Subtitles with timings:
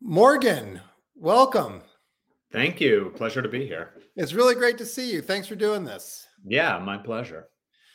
[0.00, 0.80] Morgan,
[1.14, 1.82] welcome.
[2.52, 3.12] Thank you.
[3.16, 3.94] Pleasure to be here.
[4.16, 5.20] It's really great to see you.
[5.20, 6.26] Thanks for doing this.
[6.46, 7.48] Yeah, my pleasure.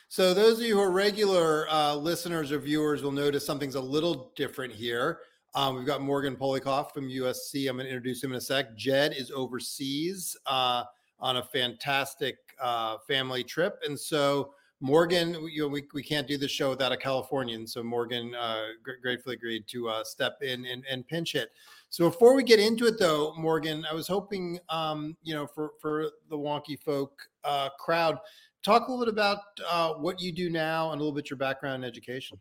[0.08, 3.80] So, those of you who are regular uh, listeners or viewers will notice something's a
[3.80, 5.20] little different here.
[5.54, 7.68] Um, we've got Morgan Polikoff from USC.
[7.68, 8.76] I'm going to introduce him in a sec.
[8.76, 10.84] Jed is overseas uh,
[11.20, 13.78] on a fantastic uh, family trip.
[13.86, 17.66] And so, Morgan, you know, we, we can't do the show without a Californian.
[17.66, 18.64] So, Morgan uh,
[19.02, 21.50] gratefully agreed to uh, step in and, and pinch it.
[21.90, 25.72] So before we get into it, though, Morgan, I was hoping, um, you know, for
[25.80, 28.16] for the wonky folk uh, crowd,
[28.62, 31.36] talk a little bit about uh, what you do now and a little bit your
[31.36, 32.38] background in education.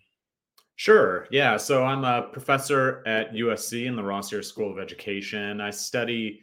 [0.76, 1.28] Sure.
[1.32, 1.58] Yeah.
[1.58, 5.60] So I'm a professor at USC in the Rossier School of Education.
[5.60, 6.42] I study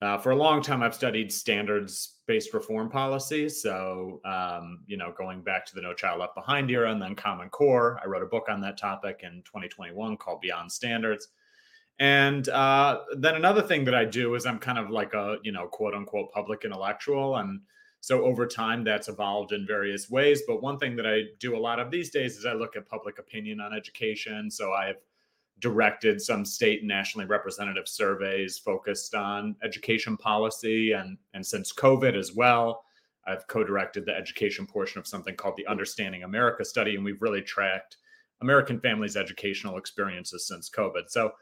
[0.00, 0.82] uh, for a long time.
[0.82, 3.50] I've studied standards-based reform policy.
[3.50, 7.14] So um, you know, going back to the No Child Left Behind era and then
[7.14, 8.00] Common Core.
[8.02, 11.28] I wrote a book on that topic in 2021 called Beyond Standards.
[11.98, 15.52] And uh, then another thing that I do is I'm kind of like a, you
[15.52, 17.36] know, quote unquote public intellectual.
[17.36, 17.60] And
[18.00, 20.42] so over time, that's evolved in various ways.
[20.46, 22.88] But one thing that I do a lot of these days is I look at
[22.88, 24.50] public opinion on education.
[24.50, 25.00] So I've
[25.60, 30.92] directed some state and nationally representative surveys focused on education policy.
[30.92, 32.84] And, and since COVID as well,
[33.26, 36.94] I've co directed the education portion of something called the Understanding America study.
[36.94, 37.96] And we've really tracked
[38.42, 41.08] American families' educational experiences since COVID.
[41.08, 41.32] So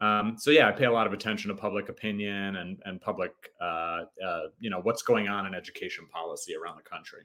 [0.00, 3.32] um, so yeah, I pay a lot of attention to public opinion and and public,
[3.60, 7.22] uh, uh, you know, what's going on in education policy around the country.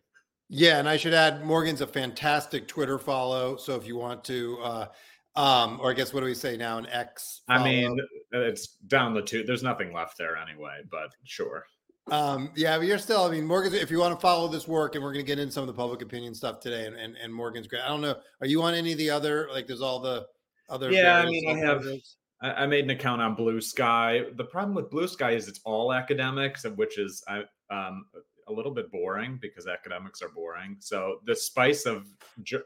[0.53, 3.55] Yeah, and I should add, Morgan's a fantastic Twitter follow.
[3.55, 4.87] So if you want to, uh,
[5.37, 6.77] um, or I guess what do we say now?
[6.77, 7.41] An X.
[7.47, 7.61] Follow.
[7.61, 7.97] I mean,
[8.33, 9.43] it's down the two.
[9.43, 11.65] There's nothing left there anyway, but sure.
[12.09, 13.23] Um, yeah, but you're still.
[13.23, 13.73] I mean, Morgan.
[13.73, 15.67] If you want to follow this work, and we're going to get into some of
[15.67, 17.83] the public opinion stuff today, and, and and Morgan's great.
[17.83, 18.15] I don't know.
[18.41, 19.47] Are you on any of the other?
[19.53, 20.25] Like, there's all the
[20.69, 20.91] other.
[20.91, 21.85] Yeah, I mean, I have.
[22.41, 24.25] I, made an account on Blue Sky.
[24.35, 27.23] The problem with Blue Sky is it's all academics, which is
[27.69, 28.05] um,
[28.47, 30.75] a little bit boring because academics are boring.
[30.79, 32.07] So the spice of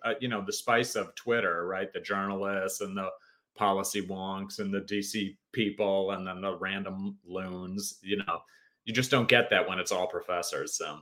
[0.03, 1.91] uh, you know the spice of Twitter, right?
[1.91, 3.09] The journalists and the
[3.55, 7.99] policy wonks and the DC people and then the random loons.
[8.01, 8.41] You know,
[8.85, 10.77] you just don't get that when it's all professors.
[10.77, 10.99] So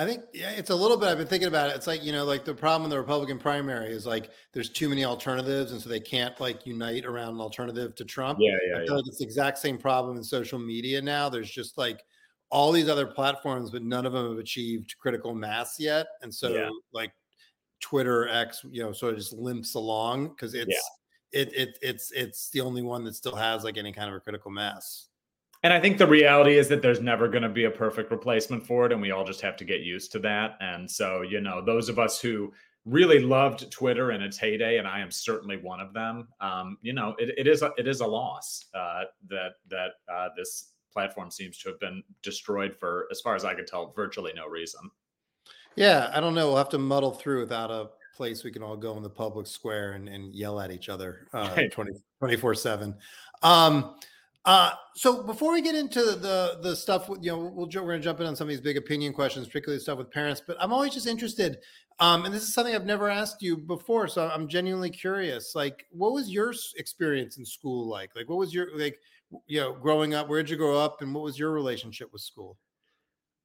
[0.00, 1.10] I think yeah, it's a little bit.
[1.10, 1.76] I've been thinking about it.
[1.76, 4.88] It's like you know, like the problem in the Republican primary is like there's too
[4.88, 8.38] many alternatives, and so they can't like unite around an alternative to Trump.
[8.40, 8.76] Yeah, yeah.
[8.76, 8.94] I feel yeah.
[8.94, 11.28] like it's the exact same problem in social media now.
[11.28, 12.02] There's just like
[12.48, 16.48] all these other platforms, but none of them have achieved critical mass yet, and so
[16.48, 16.70] yeah.
[16.94, 17.12] like
[17.82, 20.80] Twitter X, you know, sort of just limps along because it's
[21.34, 21.42] yeah.
[21.42, 24.20] it, it it's it's the only one that still has like any kind of a
[24.20, 25.09] critical mass.
[25.62, 28.66] And I think the reality is that there's never going to be a perfect replacement
[28.66, 28.92] for it.
[28.92, 30.56] And we all just have to get used to that.
[30.60, 32.52] And so, you know, those of us who
[32.86, 36.94] really loved Twitter in its heyday, and I am certainly one of them, um, you
[36.94, 41.30] know, it, it is a, it is a loss uh, that that uh, this platform
[41.30, 44.80] seems to have been destroyed for, as far as I could tell, virtually no reason.
[45.76, 46.48] Yeah, I don't know.
[46.48, 49.46] We'll have to muddle through without a place we can all go in the public
[49.46, 52.94] square and, and yell at each other uh, 20, 24 7.
[53.42, 53.94] Um,
[54.44, 58.04] uh, so before we get into the the stuff, you know, we'll we're going to
[58.04, 60.42] jump in on some of these big opinion questions, particularly stuff with parents.
[60.46, 61.58] But I'm always just interested,
[61.98, 65.54] um, and this is something I've never asked you before, so I'm genuinely curious.
[65.54, 68.16] Like, what was your experience in school like?
[68.16, 68.98] Like, what was your like,
[69.46, 70.28] you know, growing up?
[70.28, 72.56] Where did you grow up, and what was your relationship with school?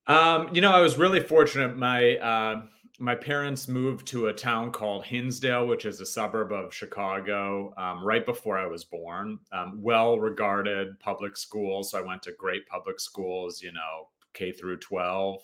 [0.08, 1.76] Um, you know, I was really fortunate.
[1.76, 2.62] My uh,
[3.00, 8.04] my parents moved to a town called Hinsdale, which is a suburb of Chicago, um,
[8.06, 9.40] right before I was born.
[9.52, 11.92] Um, well regarded public schools.
[11.92, 15.42] So I went to great public schools, you know, K through 12.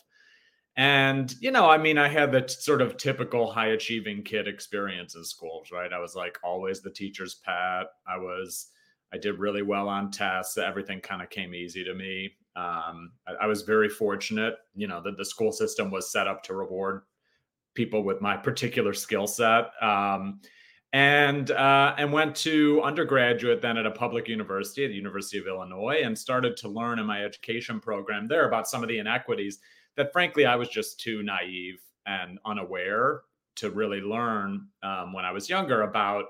[0.78, 4.47] And, you know, I mean, I had the t- sort of typical high achieving kid
[4.47, 5.91] experience in schools, right?
[5.91, 7.88] I was like always the teacher's pet.
[8.07, 8.67] I was,
[9.13, 10.57] I did really well on tests.
[10.57, 12.31] Everything kind of came easy to me.
[12.56, 16.44] Um, I, I was very fortunate, you know, that the school system was set up
[16.44, 17.01] to reward
[17.74, 19.72] people with my particular skill set.
[19.82, 20.40] Um,
[20.94, 25.47] and uh, and went to undergraduate then at a public university at the University of
[25.47, 29.59] Illinois and started to learn in my education program there about some of the inequities
[29.96, 33.22] that frankly I was just too naive and unaware
[33.56, 36.26] to really learn um, when I was younger about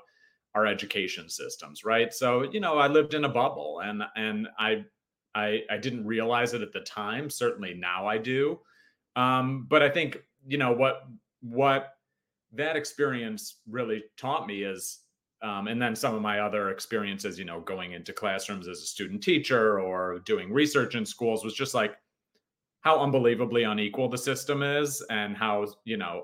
[0.54, 4.86] our education systems right so you know I lived in a bubble and and I
[5.34, 8.60] I, I didn't realize it at the time certainly now I do
[9.16, 11.04] um, but I think you know what
[11.42, 11.94] what
[12.54, 15.00] that experience really taught me is
[15.44, 18.86] um, and then some of my other experiences you know going into classrooms as a
[18.86, 21.96] student teacher or doing research in schools was just like
[22.82, 26.24] how unbelievably unequal the system is and how you know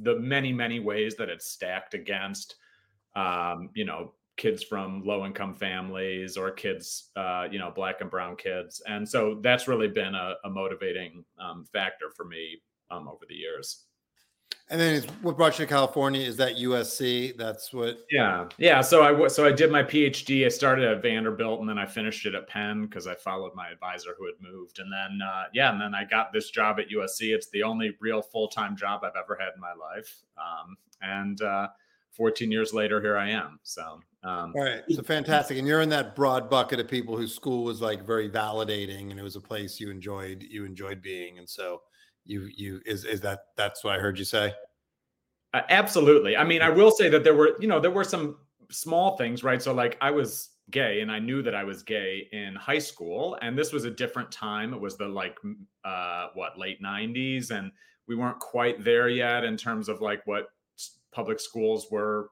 [0.00, 2.56] the many many ways that it's stacked against
[3.16, 8.10] um, you know kids from low income families or kids, uh, you know, black and
[8.10, 8.80] brown kids.
[8.86, 13.34] And so that's really been a, a motivating um, factor for me um, over the
[13.34, 13.87] years.
[14.70, 16.20] And then what brought you to California?
[16.20, 17.36] Is that USC?
[17.38, 18.00] That's what.
[18.10, 18.82] Yeah, yeah.
[18.82, 20.44] So I so I did my PhD.
[20.44, 23.70] I started at Vanderbilt, and then I finished it at Penn because I followed my
[23.70, 24.78] advisor who had moved.
[24.78, 27.34] And then uh, yeah, and then I got this job at USC.
[27.34, 30.22] It's the only real full time job I've ever had in my life.
[30.36, 31.68] Um, and uh,
[32.12, 33.60] 14 years later, here I am.
[33.62, 35.56] So um, all right, so fantastic.
[35.56, 39.18] And you're in that broad bucket of people whose school was like very validating, and
[39.18, 41.80] it was a place you enjoyed you enjoyed being, and so
[42.28, 44.52] you you is is that that's what I heard you say?
[45.54, 46.36] Uh, absolutely.
[46.36, 48.36] I mean, I will say that there were you know there were some
[48.70, 49.62] small things, right?
[49.62, 53.38] So like I was gay and I knew that I was gay in high school
[53.40, 54.74] and this was a different time.
[54.74, 55.38] It was the like
[55.84, 57.72] uh what late 90s and
[58.06, 60.48] we weren't quite there yet in terms of like what
[61.12, 62.30] public schools were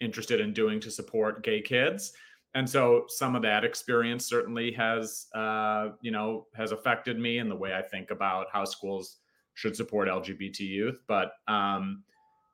[0.00, 2.12] interested in doing to support gay kids
[2.54, 7.48] and so some of that experience certainly has uh, you know has affected me in
[7.48, 9.18] the way i think about how schools
[9.54, 11.00] should support LGBT youth.
[11.06, 12.02] But um,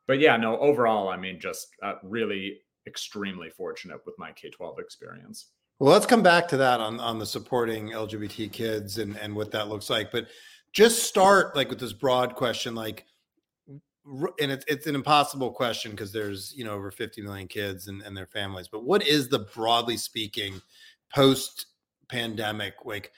[0.06, 4.78] but yeah, no, overall, I mean, just uh, really extremely fortunate with my K twelve
[4.78, 5.46] experience.
[5.78, 9.50] Well, let's come back to that on on the supporting LGBT kids and and what
[9.52, 10.10] that looks like.
[10.10, 10.26] But
[10.72, 13.06] just start like with this broad question, like,
[13.68, 18.02] and it's it's an impossible question because there's you know over 50 million kids and,
[18.02, 18.68] and their families.
[18.68, 20.60] But what is the broadly speaking
[21.14, 21.66] post
[22.08, 23.12] pandemic like?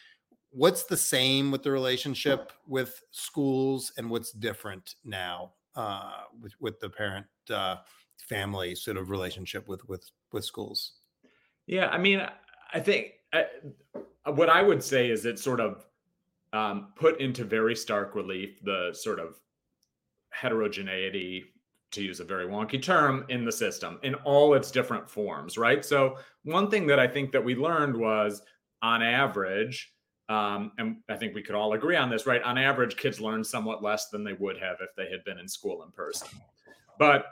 [0.50, 6.80] What's the same with the relationship with schools and what's different now uh, with with
[6.80, 7.76] the parent uh,
[8.18, 10.92] family sort of relationship with with with schools?
[11.66, 12.26] Yeah i mean
[12.72, 13.42] i think uh,
[14.32, 15.86] what i would say is it sort of
[16.52, 19.40] um, put into very stark relief the sort of
[20.30, 21.44] heterogeneity
[21.92, 25.84] to use a very wonky term in the system in all its different forms right?
[25.84, 28.42] So one thing that i think that we learned was
[28.82, 29.92] on average
[30.30, 32.40] um, and I think we could all agree on this, right?
[32.42, 35.48] On average, kids learn somewhat less than they would have if they had been in
[35.48, 36.28] school in person.
[37.00, 37.26] But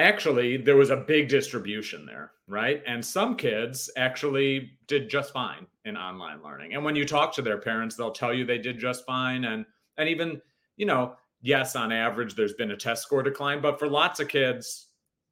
[0.00, 2.82] actually, there was a big distribution there, right?
[2.88, 6.74] And some kids actually did just fine in online learning.
[6.74, 9.44] And when you talk to their parents, they'll tell you they did just fine.
[9.44, 9.64] And
[9.96, 10.42] and even,
[10.76, 14.26] you know, yes, on average, there's been a test score decline, but for lots of
[14.26, 14.88] kids,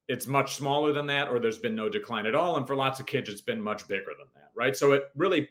[0.06, 2.58] it's much smaller than that, or there's been no decline at all.
[2.58, 4.76] And for lots of kids, it's been much bigger than that, right?
[4.76, 5.48] So it really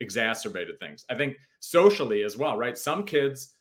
[0.00, 1.04] exacerbated things.
[1.10, 2.76] I think socially as well, right?
[2.76, 3.54] Some kids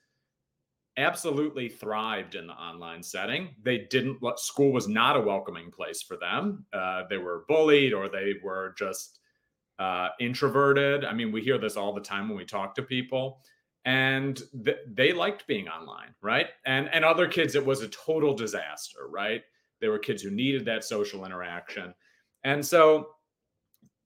[0.97, 3.55] absolutely thrived in the online setting.
[3.63, 6.65] They didn't, school was not a welcoming place for them.
[6.73, 9.19] Uh, they were bullied or they were just
[9.79, 11.05] uh, introverted.
[11.05, 13.41] I mean, we hear this all the time when we talk to people.
[13.85, 16.47] And th- they liked being online, right?
[16.65, 19.43] And and other kids, it was a total disaster, right?
[19.79, 21.93] There were kids who needed that social interaction,
[22.43, 23.11] and so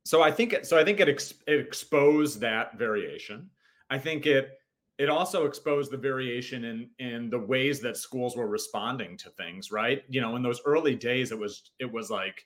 [0.05, 3.49] so I think it, so I think it, ex, it exposed that variation.
[3.89, 4.57] I think it
[4.97, 9.71] it also exposed the variation in in the ways that schools were responding to things.
[9.71, 12.45] Right, you know, in those early days, it was it was like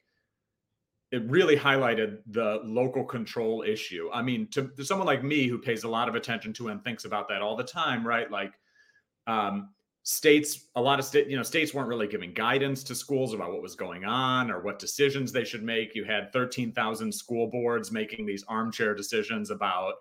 [1.12, 4.10] it really highlighted the local control issue.
[4.12, 6.84] I mean, to, to someone like me who pays a lot of attention to and
[6.84, 8.30] thinks about that all the time, right?
[8.30, 8.54] Like,
[9.28, 9.70] um,
[10.06, 13.52] states a lot of state you know states weren't really giving guidance to schools about
[13.52, 15.96] what was going on or what decisions they should make.
[15.96, 19.96] You had 13,000 school boards making these armchair decisions about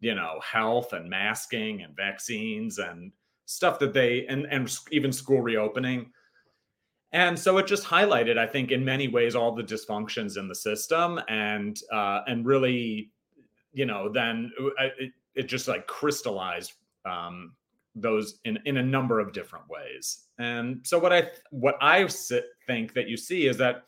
[0.00, 3.12] you know health and masking and vaccines and
[3.44, 6.10] stuff that they and and even school reopening.
[7.12, 10.54] And so it just highlighted i think in many ways all the dysfunctions in the
[10.54, 13.10] system and uh and really
[13.74, 16.72] you know then uh, it, it just like crystallized
[17.04, 17.52] um
[17.94, 20.24] those in in a number of different ways.
[20.38, 22.08] And so what I what I
[22.66, 23.84] think that you see is that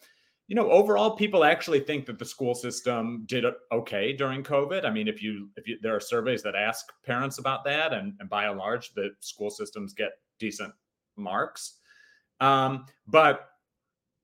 [0.47, 4.85] you know overall people actually think that the school system did okay during covid.
[4.85, 8.15] I mean if you if you there are surveys that ask parents about that and,
[8.21, 10.73] and by and large the school systems get decent
[11.17, 11.79] marks.
[12.41, 13.49] Um, but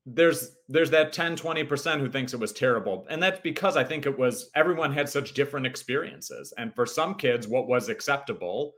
[0.07, 3.07] there's there's that 10 20% who thinks it was terrible.
[3.09, 6.53] And that's because i think it was everyone had such different experiences.
[6.59, 8.75] And for some kids what was acceptable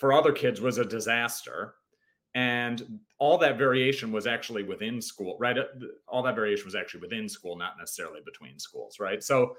[0.00, 1.74] for other kids was a disaster
[2.34, 5.64] and all that variation was actually within school right uh,
[6.08, 9.54] all that variation was actually within school not necessarily between schools right so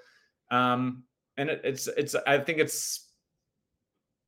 [0.50, 1.04] um
[1.38, 3.12] and it, it's it's i think it's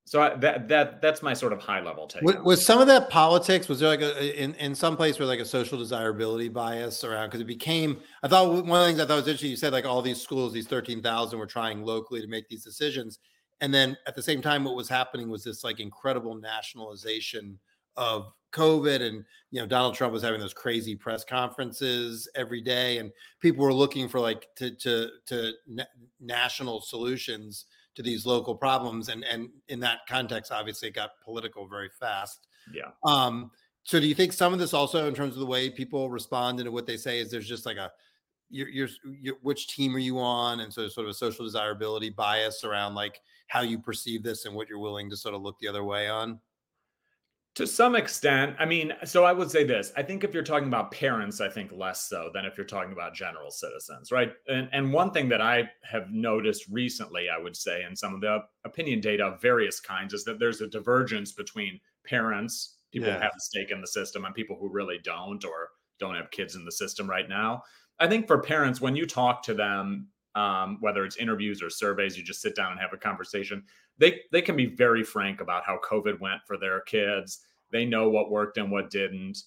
[0.05, 2.23] so I, that that that's my sort of high level take.
[2.23, 3.69] Was, was, some of that politics?
[3.69, 7.27] Was there like a in in some place where like a social desirability bias around?
[7.27, 8.01] Because it became.
[8.21, 9.51] I thought one of the things I thought was interesting.
[9.51, 12.65] You said like all these schools, these thirteen thousand, were trying locally to make these
[12.65, 13.19] decisions,
[13.63, 17.57] and then at the same time what was happening was this like incredible nationalization
[17.95, 22.97] of COVID and you know Donald Trump was having those crazy press conferences every day
[22.97, 25.83] and people were looking for like to to to na-
[26.19, 27.65] national solutions
[27.95, 32.47] to these local problems and and in that context obviously it got political very fast.
[32.71, 32.91] Yeah.
[33.05, 33.49] Um
[33.83, 36.59] so do you think some of this also in terms of the way people respond
[36.59, 37.91] and what they say is there's just like a
[38.49, 38.89] you're, you're,
[39.19, 42.93] you're, which team are you on and so sort of a social desirability bias around
[42.93, 43.19] like
[43.53, 46.09] how you perceive this and what you're willing to sort of look the other way
[46.09, 46.39] on?
[47.57, 50.69] To some extent i mean so i would say this i think if you're talking
[50.69, 54.33] about parents i think less so than if you're talking about general citizens right?
[54.47, 58.21] And, and one thing that i have noticed recently i would say in some of
[58.21, 63.15] the opinion data of various kinds is that there's a divergence between parents people yeah.
[63.15, 65.69] who have a stake in the system and people who really don't or
[65.99, 67.63] don't have kids in the system right now.
[67.99, 72.17] I think for parents, when you talk to them, um, whether it's interviews or surveys,
[72.17, 73.63] you just sit down and have a conversation.
[73.97, 77.39] They they can be very frank about how COVID went for their kids.
[77.71, 79.43] They know what worked and what didn't.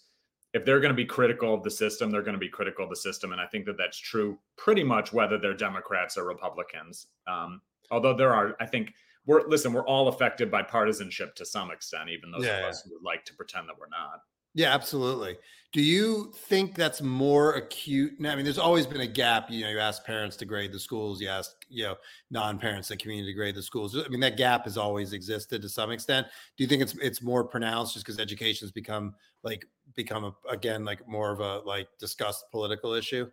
[0.53, 2.91] If they're going to be critical of the system, they're going to be critical of
[2.91, 7.09] the system, and I think that that's true pretty much whether they're Democrats or Republicans.
[7.27, 8.95] Um, although there are, I think
[9.27, 12.83] we're listen, we're all affected by partisanship to some extent, even those yeah, of us
[12.83, 14.21] who would like to pretend that we're not.
[14.57, 15.37] Yeah, absolutely.
[15.75, 18.19] Do you think that's more acute?
[18.19, 19.51] Now, I mean, there's always been a gap.
[19.51, 21.97] You know, you ask parents to grade the schools, you ask, you know,
[22.31, 23.95] non-parents the community to grade the schools.
[23.95, 26.27] I mean, that gap has always existed to some extent.
[26.57, 30.87] Do you think it's it's more pronounced just because education's become like become a, again
[30.87, 33.31] like more of a like discussed political issue?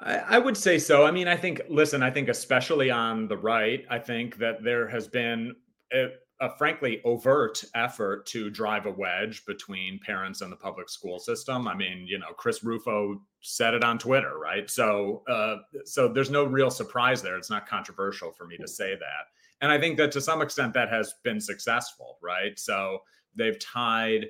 [0.00, 1.06] I, I would say so.
[1.06, 4.88] I mean, I think listen, I think especially on the right, I think that there
[4.88, 5.54] has been
[5.92, 6.08] a,
[6.40, 11.68] a frankly overt effort to drive a wedge between parents and the public school system.
[11.68, 14.68] I mean, you know, Chris Rufo said it on Twitter, right?
[14.70, 17.36] So, uh, so there's no real surprise there.
[17.36, 19.26] It's not controversial for me to say that,
[19.60, 22.58] and I think that to some extent that has been successful, right?
[22.58, 23.00] So
[23.34, 24.26] they've tied,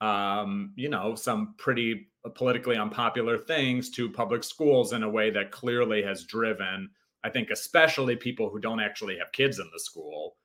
[0.00, 5.50] um, you know, some pretty politically unpopular things to public schools in a way that
[5.50, 6.90] clearly has driven,
[7.22, 10.36] I think, especially people who don't actually have kids in the school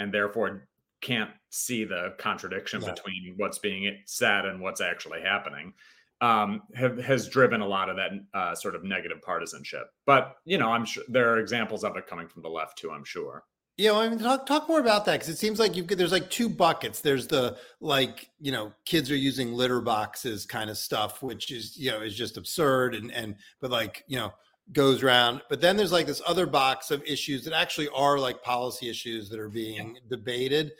[0.00, 0.66] and therefore
[1.00, 2.92] can't see the contradiction yeah.
[2.92, 5.72] between what's being said and what's actually happening
[6.20, 9.90] um, have, has driven a lot of that uh, sort of negative partisanship.
[10.06, 12.90] But you know, I'm sure there are examples of it coming from the left too.
[12.90, 13.44] I'm sure.
[13.76, 16.12] Yeah, well, I mean, talk talk more about that because it seems like you've there's
[16.12, 17.00] like two buckets.
[17.00, 21.78] There's the like you know kids are using litter boxes kind of stuff, which is
[21.78, 24.34] you know is just absurd and and but like you know
[24.72, 25.42] goes around.
[25.48, 29.28] But then there's like this other box of issues that actually are like policy issues
[29.30, 30.00] that are being yeah.
[30.08, 30.72] debated.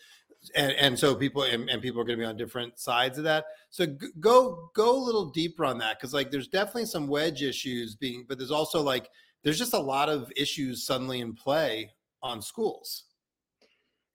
[0.56, 3.25] And, and so people and, and people are going to be on different sides of
[3.25, 3.44] that.
[3.68, 7.42] So g- go go a little deeper on that because like there's definitely some wedge
[7.42, 9.11] issues being, but there's also like
[9.42, 11.92] there's just a lot of issues suddenly in play
[12.23, 13.04] on schools.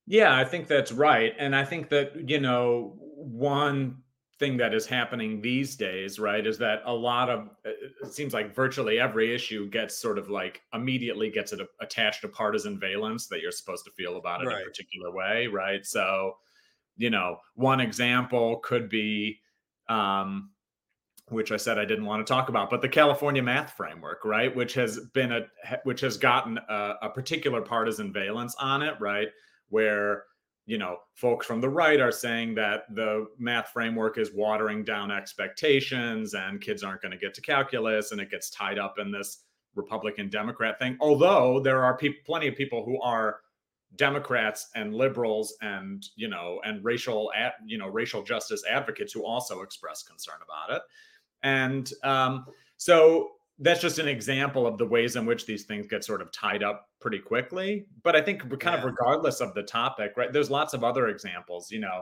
[0.07, 3.97] Yeah, I think that's right, and I think that you know one
[4.37, 7.71] thing that is happening these days, right, is that a lot of uh,
[8.03, 12.27] it seems like virtually every issue gets sort of like immediately gets it attached to
[12.27, 14.61] partisan valence that you're supposed to feel about it right.
[14.61, 15.85] a particular way, right?
[15.85, 16.33] So,
[16.97, 19.39] you know, one example could be
[19.87, 20.49] um
[21.29, 24.55] which I said I didn't want to talk about, but the California math framework, right,
[24.55, 25.41] which has been a
[25.83, 29.29] which has gotten a, a particular partisan valence on it, right,
[29.69, 30.23] where
[30.65, 35.11] you know, folks from the right are saying that the math framework is watering down
[35.11, 39.11] expectations and kids aren't going to get to calculus and it gets tied up in
[39.11, 39.43] this
[39.75, 40.97] Republican Democrat thing.
[40.99, 43.41] Although there are pe- plenty of people who are
[43.95, 49.23] Democrats and liberals and you know and racial ad, you know racial justice advocates who
[49.23, 50.81] also express concern about it.
[51.43, 52.45] And um,
[52.77, 56.31] so that's just an example of the ways in which these things get sort of
[56.31, 57.85] tied up pretty quickly.
[58.03, 58.77] But I think kind yeah.
[58.79, 60.31] of regardless of the topic, right?
[60.31, 62.01] There's lots of other examples, you know.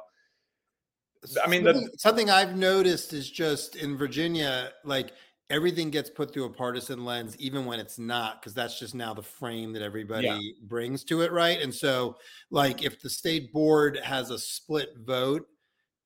[1.43, 5.11] I mean, something, the, something I've noticed is just in Virginia, like
[5.49, 9.13] everything gets put through a partisan lens, even when it's not, because that's just now
[9.13, 10.51] the frame that everybody yeah.
[10.63, 11.61] brings to it, right?
[11.61, 12.17] And so,
[12.49, 15.45] like, if the state board has a split vote,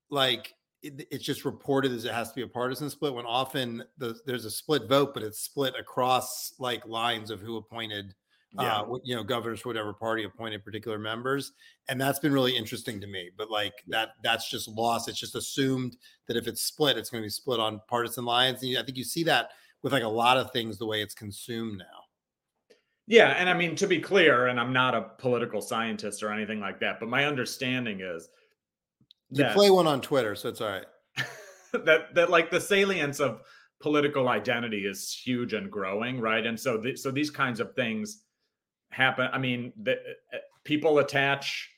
[0.09, 3.83] like it, it's just reported as it has to be a partisan split when often
[3.97, 8.13] the, there's a split vote, but it's split across like lines of who appointed,
[8.53, 8.81] yeah.
[8.81, 11.53] uh, you know, governors for whatever party appointed particular members.
[11.89, 13.29] And that's been really interesting to me.
[13.37, 15.09] But like that, that's just lost.
[15.09, 18.63] It's just assumed that if it's split, it's going to be split on partisan lines.
[18.63, 19.51] And I think you see that
[19.83, 21.85] with like a lot of things the way it's consumed now.
[23.09, 26.59] Yeah, and I mean to be clear, and I'm not a political scientist or anything
[26.59, 28.27] like that, but my understanding is
[29.29, 30.85] you play one on Twitter, so it's all right.
[31.85, 33.41] that that like the salience of
[33.79, 36.45] political identity is huge and growing, right?
[36.45, 38.23] And so th- so these kinds of things
[38.89, 39.29] happen.
[39.31, 39.93] I mean, the,
[40.33, 41.69] uh, people attach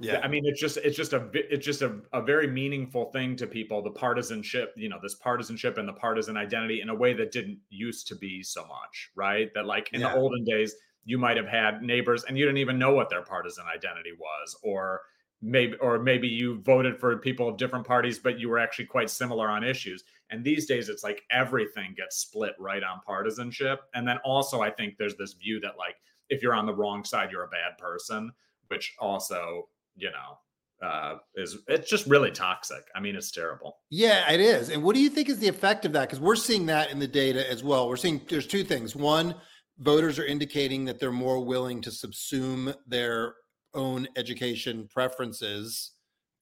[0.00, 0.20] Yeah.
[0.22, 3.46] I mean, it's just it's just a it's just a, a very meaningful thing to
[3.46, 7.32] people, the partisanship, you know, this partisanship and the partisan identity in a way that
[7.32, 9.52] didn't used to be so much, right?
[9.54, 10.12] That like in yeah.
[10.12, 10.74] the olden days,
[11.04, 14.56] you might have had neighbors and you didn't even know what their partisan identity was,
[14.62, 15.00] or
[15.40, 19.10] maybe or maybe you voted for people of different parties, but you were actually quite
[19.10, 20.04] similar on issues.
[20.30, 23.80] And these days it's like everything gets split right on partisanship.
[23.94, 25.96] And then also I think there's this view that like
[26.28, 28.30] if you're on the wrong side, you're a bad person,
[28.68, 29.68] which also
[29.98, 32.84] you know, uh, is it's just really toxic.
[32.94, 33.78] I mean, it's terrible.
[33.90, 34.70] Yeah, it is.
[34.70, 36.02] And what do you think is the effect of that?
[36.02, 37.88] Because we're seeing that in the data as well.
[37.88, 38.94] We're seeing there's two things.
[38.94, 39.34] One,
[39.78, 43.34] voters are indicating that they're more willing to subsume their
[43.74, 45.92] own education preferences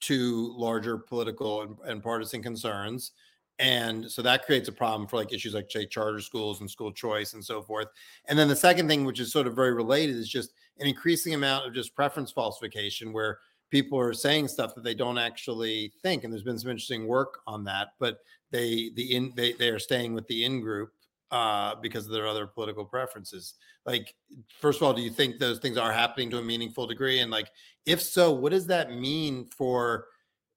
[0.00, 3.12] to larger political and, and partisan concerns.
[3.59, 6.92] And so that creates a problem for like issues like say charter schools and school
[6.92, 7.88] choice and so forth.
[8.26, 11.33] And then the second thing which is sort of very related is just an increasing
[11.33, 13.38] amount of just preference falsification where
[13.71, 16.23] people are saying stuff that they don't actually think.
[16.23, 18.18] And there's been some interesting work on that but
[18.50, 20.92] they the in they, they are staying with the in group
[21.30, 23.54] uh because of their other political preferences.
[23.85, 24.14] Like
[24.61, 27.21] first of all do you think those things are happening to a meaningful degree?
[27.21, 27.50] And like
[27.85, 30.06] if so what does that mean for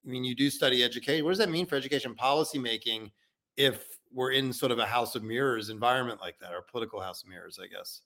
[0.06, 3.12] i mean you do study education what does that mean for education policy making
[3.58, 7.22] if we're in sort of a house of mirrors environment like that or political house
[7.24, 8.02] of mirrors i guess?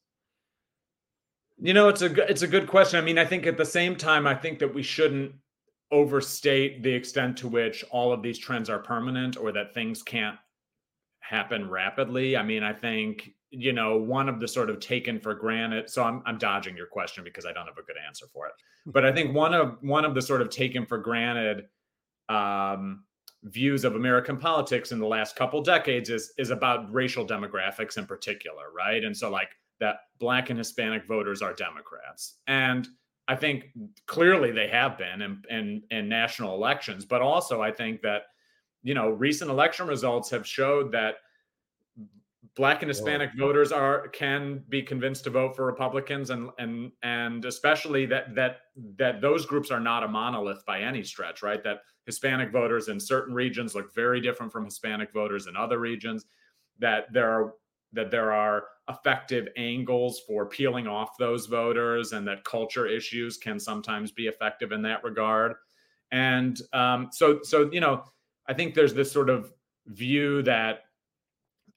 [1.62, 3.00] You know, it's a it's a good question.
[3.00, 5.34] I mean, I think at the same time, I think that we shouldn't
[5.92, 10.38] overstate the extent to which all of these trends are permanent or that things can't
[11.28, 12.38] happen rapidly.
[12.38, 15.90] I mean, I think you know one of the sort of taken for granted.
[15.90, 18.54] So I'm I'm dodging your question because I don't have a good answer for it.
[18.86, 21.66] But I think one of one of the sort of taken for granted
[22.30, 23.04] um,
[23.44, 28.06] views of American politics in the last couple decades is is about racial demographics in
[28.06, 29.04] particular, right?
[29.04, 29.50] And so like
[29.80, 32.38] that black and Hispanic voters are Democrats.
[32.48, 32.88] And
[33.28, 33.66] I think
[34.08, 38.24] clearly they have been in, in, in national elections, but also I think that,
[38.84, 41.16] you know, recent election results have showed that
[42.56, 43.48] black and hispanic Whoa.
[43.48, 48.58] voters are can be convinced to vote for republicans and and and especially that that
[48.98, 53.00] that those groups are not a monolith by any stretch right that hispanic voters in
[53.00, 56.26] certain regions look very different from hispanic voters in other regions
[56.80, 57.54] that there are
[57.92, 63.60] that there are effective angles for peeling off those voters and that culture issues can
[63.60, 65.54] sometimes be effective in that regard
[66.12, 68.04] and um, so so you know
[68.48, 69.52] i think there's this sort of
[69.88, 70.86] view that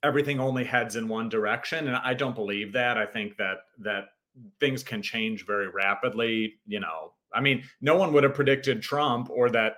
[0.02, 4.04] everything only heads in one direction and i don't believe that i think that that
[4.60, 9.28] things can change very rapidly you know i mean no one would have predicted trump
[9.30, 9.76] or that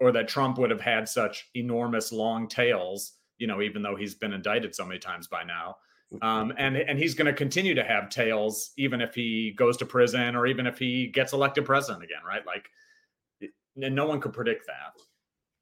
[0.00, 4.14] or that trump would have had such enormous long tails you know, even though he's
[4.14, 5.76] been indicted so many times by now.
[6.22, 9.86] Um, and and he's going to continue to have tails even if he goes to
[9.86, 12.46] prison or even if he gets elected president again, right?
[12.46, 12.68] Like,
[13.74, 14.92] no one could predict that.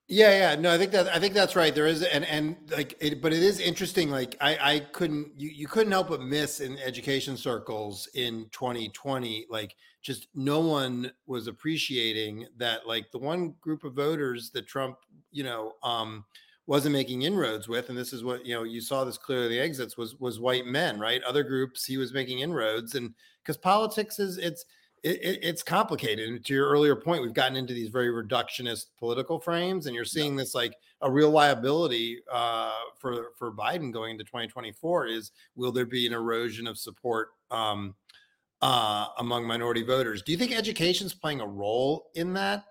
[0.07, 1.75] Yeah, yeah, no, I think that I think that's right.
[1.75, 4.11] There is, and and like, it, but it is interesting.
[4.11, 9.47] Like, I I couldn't you you couldn't help but miss in education circles in 2020.
[9.49, 12.87] Like, just no one was appreciating that.
[12.87, 14.99] Like, the one group of voters that Trump,
[15.33, 16.27] you know, um,
[16.67, 19.61] wasn't making inroads with and this is what you know you saw this clearly the
[19.61, 23.13] exits was was white men right other groups he was making inroads and
[23.43, 24.65] because politics is it's
[25.05, 29.39] it, it's complicated and to your earlier point we've gotten into these very reductionist political
[29.39, 30.39] frames and you're seeing yeah.
[30.39, 35.87] this like a real liability uh, for for biden going into 2024 is will there
[35.87, 37.95] be an erosion of support um,
[38.63, 42.65] uh, among minority voters do you think education's playing a role in that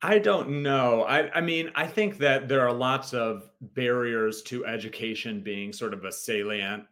[0.00, 1.02] I don't know.
[1.02, 5.92] I, I mean, I think that there are lots of barriers to education being sort
[5.92, 6.84] of a salient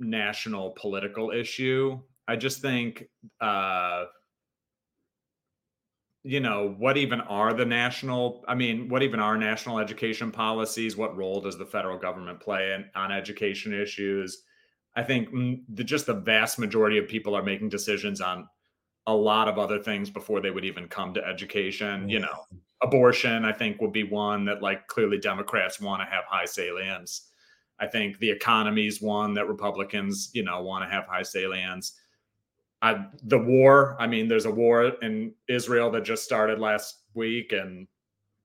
[0.00, 2.00] national political issue.
[2.28, 3.04] I just think,
[3.40, 4.04] uh,
[6.24, 8.44] you know, what even are the national?
[8.46, 10.96] I mean, what even are national education policies?
[10.96, 14.44] What role does the federal government play in, on education issues?
[14.94, 15.30] I think
[15.74, 18.46] the, just the vast majority of people are making decisions on
[19.06, 22.08] a lot of other things before they would even come to education.
[22.08, 22.46] You know,
[22.82, 27.30] abortion, I think, would be one that like clearly Democrats want to have high salience.
[27.80, 31.98] I think the economy is one that Republicans, you know, want to have high salience.
[32.82, 37.52] I, the war, I mean, there's a war in Israel that just started last week,
[37.52, 37.86] and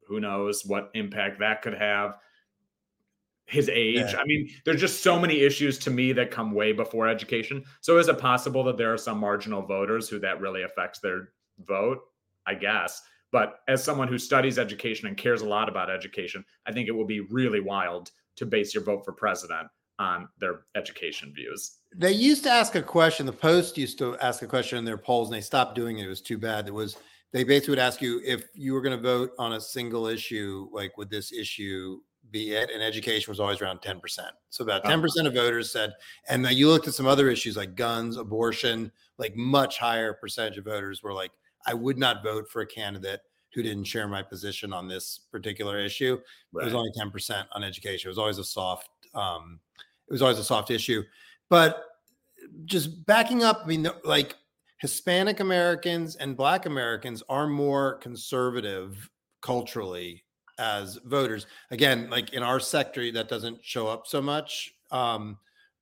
[0.08, 2.18] who knows what impact that could have
[3.46, 4.14] his age.
[4.14, 4.20] Yeah.
[4.20, 7.64] I mean, there's just so many issues to me that come way before education.
[7.82, 11.30] So is it possible that there are some marginal voters who that really affects their
[11.66, 12.00] vote?
[12.46, 13.02] I guess.
[13.32, 16.94] But as someone who studies education and cares a lot about education, I think it
[16.94, 19.68] will be really wild to base your vote for president
[20.00, 21.78] on their education views.
[21.96, 23.26] They used to ask a question.
[23.26, 26.06] The Post used to ask a question in their polls, and they stopped doing it.
[26.06, 26.68] It was too bad.
[26.68, 26.98] It was
[27.34, 30.70] they basically would ask you if you were going to vote on a single issue,
[30.72, 32.00] like would this issue
[32.32, 32.70] be it?
[32.74, 34.00] And education was always around 10%.
[34.50, 35.94] So about 10% of voters said,
[36.30, 40.58] and then you looked at some other issues like guns, abortion, like much higher percentage
[40.58, 41.32] of voters were like,
[41.66, 43.22] I would not vote for a candidate
[43.54, 46.20] who didn't share my position on this particular issue.
[46.52, 46.64] Right.
[46.64, 48.08] It was only 10% on education.
[48.08, 49.60] It was always a soft, um,
[50.08, 51.04] it was always a soft issue.
[51.50, 51.84] But
[52.66, 54.36] just backing up, I mean, like
[54.80, 59.10] Hispanic Americans and Black Americans are more conservative
[59.42, 60.24] culturally
[60.60, 61.46] as voters.
[61.72, 65.38] Again, like in our sector, that doesn't show up so much um,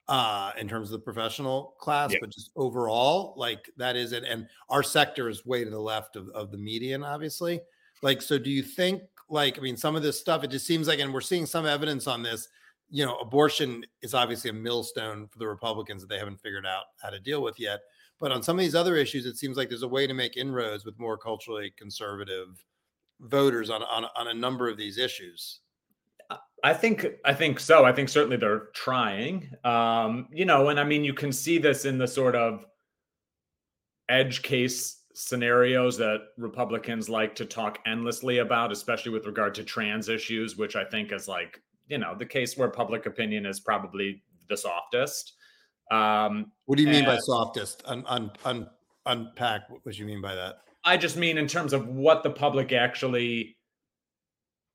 [0.07, 2.19] uh, in terms of the professional class, yeah.
[2.21, 4.23] but just overall, like that is it.
[4.23, 7.61] And our sector is way to the left of, of the median, obviously.
[8.01, 10.87] Like, so do you think, like, I mean, some of this stuff, it just seems
[10.87, 12.49] like, and we're seeing some evidence on this
[12.89, 16.83] you know, abortion is obviously a millstone for the Republicans that they haven't figured out
[17.01, 17.81] how to deal with yet.
[18.19, 20.37] But on some of these other issues, it seems like there's a way to make
[20.37, 22.63] inroads with more culturally conservative
[23.19, 25.59] voters on, on, on a number of these issues.
[26.63, 27.85] I think I think so.
[27.85, 29.51] I think certainly they're trying.
[29.63, 32.65] Um, you know, and I mean you can see this in the sort of
[34.09, 40.09] edge case scenarios that Republicans like to talk endlessly about, especially with regard to trans
[40.09, 44.23] issues, which I think is like you know the case where public opinion is probably
[44.49, 45.33] the softest.
[45.91, 47.83] Um, what do you mean by softest?
[47.85, 48.67] Un, un, un,
[49.05, 50.57] unpack what, what you mean by that.
[50.83, 53.57] I just mean in terms of what the public actually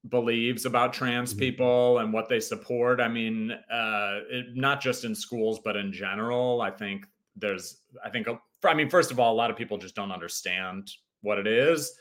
[0.08, 1.40] believes about trans mm-hmm.
[1.40, 3.00] people and what they support.
[3.00, 6.62] I mean, uh, it, not just in schools, but in general.
[6.62, 8.26] I think there's, I think,
[8.64, 11.92] I mean, first of all, a lot of people just don't understand what it is.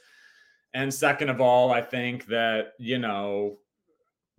[0.74, 3.58] And second of all, I think that, you know,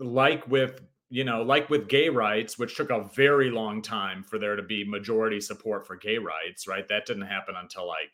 [0.00, 4.38] like with you know like with gay rights which took a very long time for
[4.38, 6.88] there to be majority support for gay rights right?
[6.88, 8.10] That didn't happen until like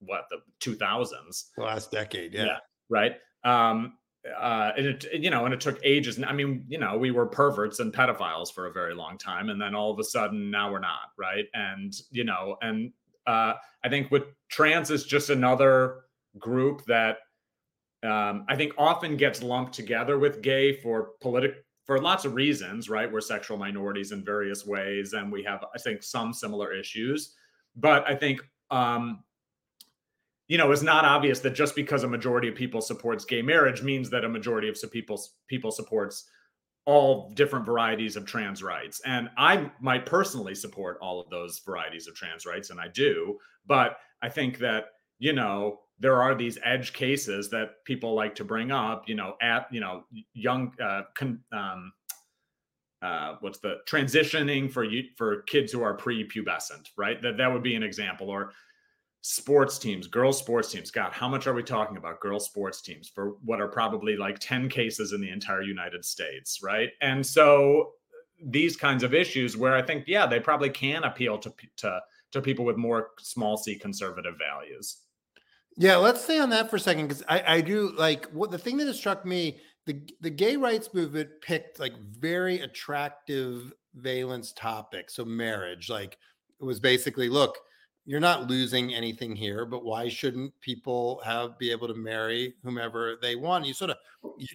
[0.00, 2.58] what the 2000s the last decade yeah, yeah
[2.88, 3.12] right?
[3.44, 3.94] Um
[4.40, 6.22] uh and it you know and it took ages.
[6.22, 9.60] I mean you know we were perverts and pedophiles for a very long time and
[9.60, 11.46] then all of a sudden now we're not right?
[11.54, 12.92] And you know and
[13.26, 16.04] uh i think with trans is just another
[16.38, 17.18] group that
[18.06, 22.90] um, I think often gets lumped together with gay for political for lots of reasons,
[22.90, 23.10] right?
[23.10, 27.34] We're sexual minorities in various ways, and we have, I think, some similar issues.
[27.76, 28.40] But I think,
[28.72, 29.22] um,
[30.48, 33.82] you know, it's not obvious that just because a majority of people supports gay marriage
[33.82, 36.28] means that a majority of people people supports
[36.86, 39.00] all different varieties of trans rights.
[39.04, 43.38] And I might personally support all of those varieties of trans rights, and I do.
[43.66, 44.86] But I think that
[45.18, 49.36] you know there are these edge cases that people like to bring up you know
[49.40, 50.04] at you know
[50.34, 51.92] young uh, con, um,
[53.02, 57.20] uh, what's the transitioning for you for kids who are pre-pubescent right?
[57.22, 58.30] That that would be an example.
[58.30, 58.52] Or
[59.22, 60.90] sports teams girls sports teams.
[60.90, 64.38] God how much are we talking about girls sports teams for what are probably like
[64.38, 66.90] 10 cases in the entire united states right?
[67.00, 67.92] And so
[68.44, 72.00] these kinds of issues where i think yeah they probably can appeal to to
[72.32, 74.98] to people with more small c conservative values
[75.76, 78.58] yeah, let's stay on that for a second because I, I do like what the
[78.58, 84.52] thing that has struck me the the gay rights movement picked like very attractive valence
[84.52, 85.14] topics.
[85.14, 86.18] So marriage, like
[86.60, 87.58] it was basically look,
[88.06, 93.18] you're not losing anything here, but why shouldn't people have be able to marry whomever
[93.20, 93.66] they want?
[93.66, 93.96] You sort of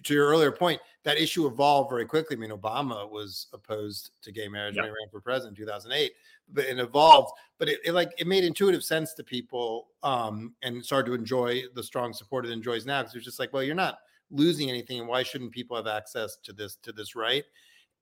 [0.04, 2.36] to your earlier point, that issue evolved very quickly.
[2.36, 4.84] I mean, Obama was opposed to gay marriage yep.
[4.84, 6.12] when he ran for president in 2008
[6.52, 7.32] but it evolved.
[7.58, 11.62] But it, it, like it made intuitive sense to people um, and started to enjoy
[11.74, 13.98] the strong support it enjoys now because it's just like, well, you're not
[14.30, 17.44] losing anything, and why shouldn't people have access to this to this right?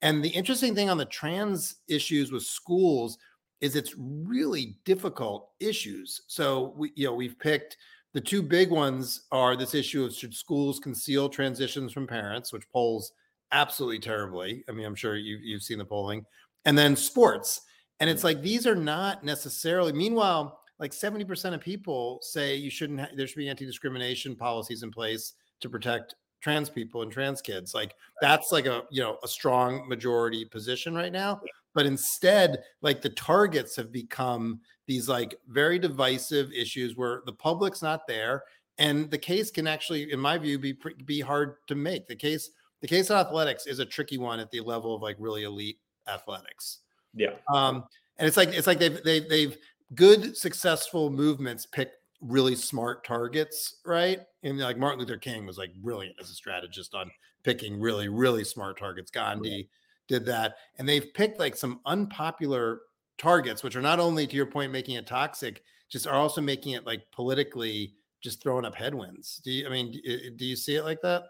[0.03, 3.19] And the interesting thing on the trans issues with schools
[3.61, 6.23] is it's really difficult issues.
[6.27, 7.77] So we, you know, we've picked
[8.13, 12.69] the two big ones are this issue of should schools conceal transitions from parents, which
[12.71, 13.13] polls
[13.53, 14.65] absolutely terribly.
[14.69, 16.25] I mean, I'm sure you, you've seen the polling,
[16.65, 17.63] and then sports.
[18.01, 18.25] And it's mm.
[18.25, 19.93] like these are not necessarily.
[19.93, 23.01] Meanwhile, like 70% of people say you shouldn't.
[23.01, 27.75] Ha- there should be anti-discrimination policies in place to protect trans people and trans kids.
[27.75, 31.41] Like that's like a you know a strong majority position right now.
[31.75, 37.83] But instead, like the targets have become these like very divisive issues where the public's
[37.83, 38.43] not there,
[38.79, 42.07] and the case can actually, in my view, be be hard to make.
[42.09, 45.17] The case the case of athletics is a tricky one at the level of like
[45.19, 45.79] really elite
[46.09, 46.81] athletics.
[47.15, 47.35] Yeah.
[47.53, 47.85] Um,
[48.19, 49.59] and it's like it's like they've they've they've
[49.95, 54.21] good successful movements pick really smart targets, right?
[54.43, 57.11] And like Martin Luther King was like brilliant as a strategist on
[57.43, 59.11] picking really really smart targets.
[59.11, 59.69] Gandhi
[60.11, 62.81] did that, and they've picked like some unpopular
[63.17, 66.73] targets, which are not only to your point making it toxic, just are also making
[66.73, 69.41] it like politically just throwing up headwinds.
[69.45, 69.67] Do you?
[69.67, 69.93] I mean,
[70.37, 71.23] do you see it like that?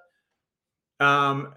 [0.98, 1.54] Um,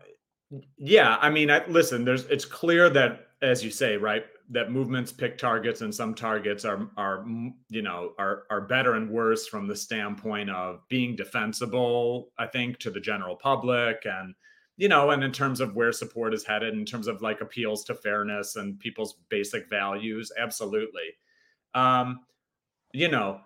[0.77, 1.17] yeah.
[1.21, 2.03] I mean, I, listen.
[2.03, 2.25] There's.
[2.25, 6.89] It's clear that, as you say, right, that movements pick targets, and some targets are
[6.97, 7.25] are
[7.69, 12.31] you know are are better and worse from the standpoint of being defensible.
[12.37, 14.35] I think to the general public and
[14.77, 17.83] you know, and in terms of where support is headed, in terms of like appeals
[17.85, 21.13] to fairness and people's basic values, absolutely.
[21.75, 22.21] Um,
[22.91, 23.41] you know,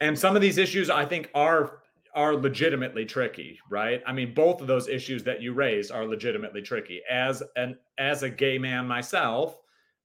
[0.00, 1.80] and some of these issues I think are
[2.14, 4.02] are legitimately tricky, right?
[4.06, 7.02] I mean, both of those issues that you raised are legitimately tricky.
[7.10, 9.58] As an as a gay man myself,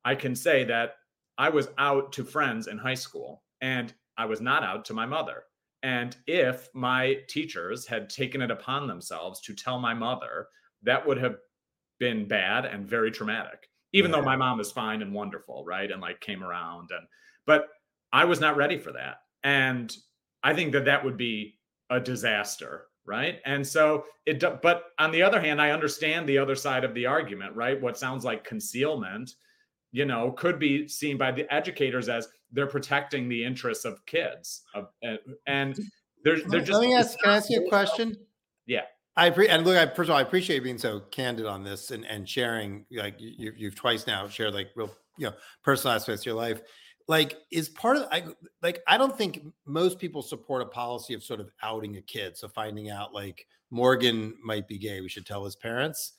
[0.04, 0.96] I can say that
[1.38, 5.06] I was out to friends in high school and I was not out to my
[5.06, 5.44] mother.
[5.84, 10.48] And if my teachers had taken it upon themselves to tell my mother,
[10.84, 11.38] that would have
[12.00, 13.68] been bad and very traumatic.
[13.94, 14.18] Even yeah.
[14.18, 15.92] though my mom is fine and wonderful, right?
[15.92, 17.08] And like came around and
[17.46, 17.68] but
[18.14, 19.18] I was not ready for that.
[19.44, 19.96] And
[20.44, 21.58] I think that that would be
[21.90, 23.40] a disaster, right?
[23.46, 27.06] And so it but on the other hand, I understand the other side of the
[27.06, 27.80] argument, right?
[27.80, 29.34] What sounds like concealment,
[29.92, 34.64] you know, could be seen by the educators as they're protecting the interests of kids.
[34.74, 35.80] Of, and, and
[36.24, 36.80] they're, they're just.
[36.80, 37.20] Let me ask.
[37.20, 38.18] Can I ask you a question?
[38.66, 38.82] Yeah.
[39.18, 39.78] I appreciate and look.
[39.78, 42.86] I, first of all, I appreciate being so candid on this and and sharing.
[42.92, 46.62] Like you, you've twice now shared like real, you know, personal aspects of your life.
[47.08, 48.24] Like, is part of I
[48.62, 52.38] like I don't think most people support a policy of sort of outing a kid.
[52.38, 56.14] So finding out like Morgan might be gay, we should tell his parents.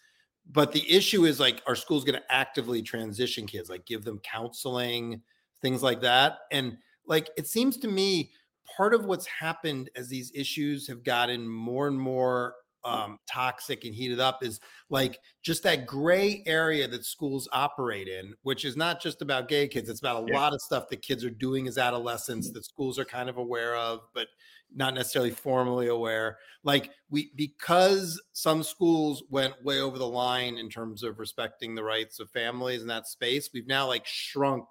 [0.51, 4.21] But the issue is like, are schools going to actively transition kids, like give them
[4.21, 5.23] counseling,
[5.63, 6.39] things like that.
[6.51, 6.77] And
[7.07, 8.33] like it seems to me
[8.77, 13.95] part of what's happened as these issues have gotten more and more um, toxic and
[13.95, 14.59] heated up is
[14.91, 19.69] like just that gray area that schools operate in, which is not just about gay
[19.69, 19.89] kids.
[19.89, 20.39] It's about a yeah.
[20.39, 22.55] lot of stuff that kids are doing as adolescents mm-hmm.
[22.55, 24.27] that schools are kind of aware of, but
[24.75, 26.39] not necessarily formally aware.
[26.65, 31.85] Like we, because some schools went way over the line in terms of respecting the
[31.85, 34.65] rights of families in that space, we've now like shrunk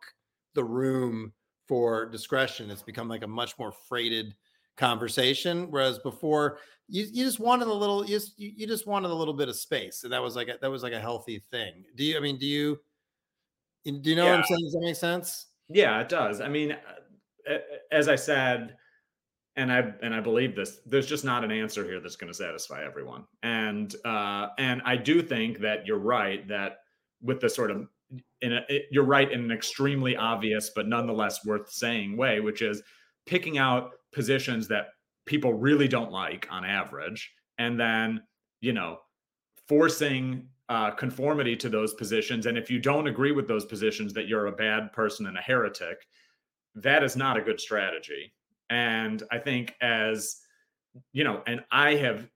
[0.53, 1.33] the room
[1.67, 2.69] for discretion.
[2.69, 4.35] It's become like a much more freighted
[4.77, 5.69] conversation.
[5.69, 9.33] Whereas before, you, you just wanted a little, you just, you just wanted a little
[9.33, 11.85] bit of space, and that was like a, that was like a healthy thing.
[11.95, 12.17] Do you?
[12.17, 12.79] I mean, do you?
[13.85, 14.31] Do you know yeah.
[14.31, 14.63] what I'm saying?
[14.63, 15.47] Does that make sense?
[15.69, 16.41] Yeah, it does.
[16.41, 16.73] I mean,
[17.49, 17.57] uh,
[17.91, 18.75] as I said,
[19.55, 20.79] and I and I believe this.
[20.85, 23.25] There's just not an answer here that's going to satisfy everyone.
[23.43, 26.77] And uh, and I do think that you're right that
[27.21, 27.87] with the sort of
[28.41, 32.61] in a, it, you're right in an extremely obvious but nonetheless worth saying way, which
[32.61, 32.81] is
[33.25, 34.87] picking out positions that
[35.25, 38.21] people really don't like on average, and then
[38.61, 38.99] you know
[39.67, 42.45] forcing uh, conformity to those positions.
[42.45, 45.41] And if you don't agree with those positions, that you're a bad person and a
[45.41, 46.07] heretic.
[46.75, 48.31] That is not a good strategy.
[48.71, 50.37] And I think as
[51.13, 52.27] you know, and I have,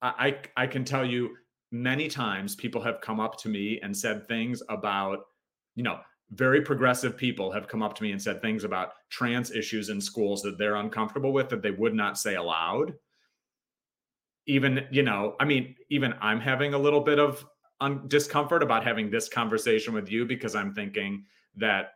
[0.00, 1.36] I I can tell you
[1.70, 5.20] many times people have come up to me and said things about,
[5.76, 6.00] you know,
[6.30, 10.00] very progressive people have come up to me and said things about trans issues in
[10.00, 12.94] schools that they're uncomfortable with that they would not say aloud.
[14.46, 17.44] Even, you know, I mean, even I'm having a little bit of
[17.80, 21.24] un- discomfort about having this conversation with you because I'm thinking
[21.56, 21.92] that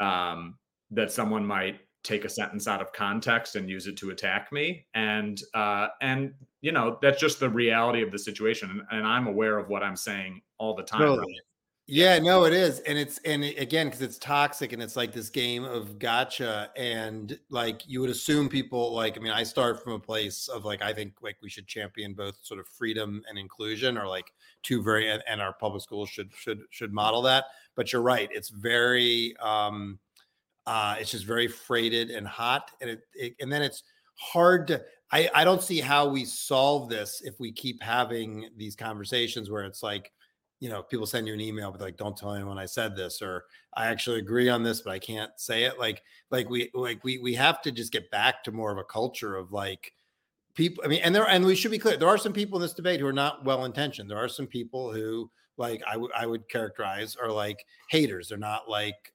[0.00, 0.58] um
[0.90, 4.86] that someone might take a sentence out of context and use it to attack me.
[4.94, 8.70] And uh and you know that's just the reality of the situation.
[8.70, 11.26] And, and i'm aware of what i'm saying all the time right?
[11.86, 12.80] yeah no it is.
[12.80, 16.70] And it's and it, again because it's toxic and it's like this game of gotcha.
[16.76, 20.64] And like you would assume people like i mean i start from a place of
[20.64, 24.32] like i think like we should champion both sort of freedom and inclusion or like
[24.62, 27.46] two very and, and our public schools should should should model that.
[27.74, 28.28] But you're right.
[28.32, 29.98] It's very um
[30.68, 33.84] uh, it's just very freighted and hot, and it, it, and then it's
[34.16, 34.82] hard to.
[35.10, 39.64] I I don't see how we solve this if we keep having these conversations where
[39.64, 40.12] it's like,
[40.60, 43.22] you know, people send you an email, but like, don't tell anyone I said this,
[43.22, 43.46] or
[43.78, 45.78] I actually agree on this, but I can't say it.
[45.78, 48.84] Like, like we like we we have to just get back to more of a
[48.84, 49.94] culture of like
[50.52, 50.84] people.
[50.84, 51.96] I mean, and there and we should be clear.
[51.96, 54.10] There are some people in this debate who are not well intentioned.
[54.10, 58.28] There are some people who like I would I would characterize are like haters.
[58.28, 59.14] They're not like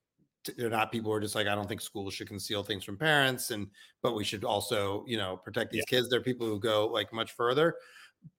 [0.57, 2.97] they're not people who are just like i don't think schools should conceal things from
[2.97, 3.67] parents and
[4.01, 5.97] but we should also you know protect these yeah.
[5.97, 6.09] kids.
[6.09, 7.75] There are people who go like much further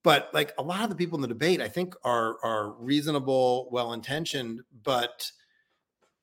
[0.02, 3.68] but like a lot of the people in the debate i think are are reasonable
[3.70, 5.30] well intentioned but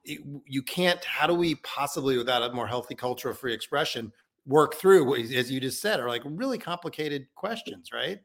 [0.04, 4.12] it, you can't how do we possibly without a more healthy culture of free expression
[4.48, 8.20] work through as you just said are like really complicated questions right?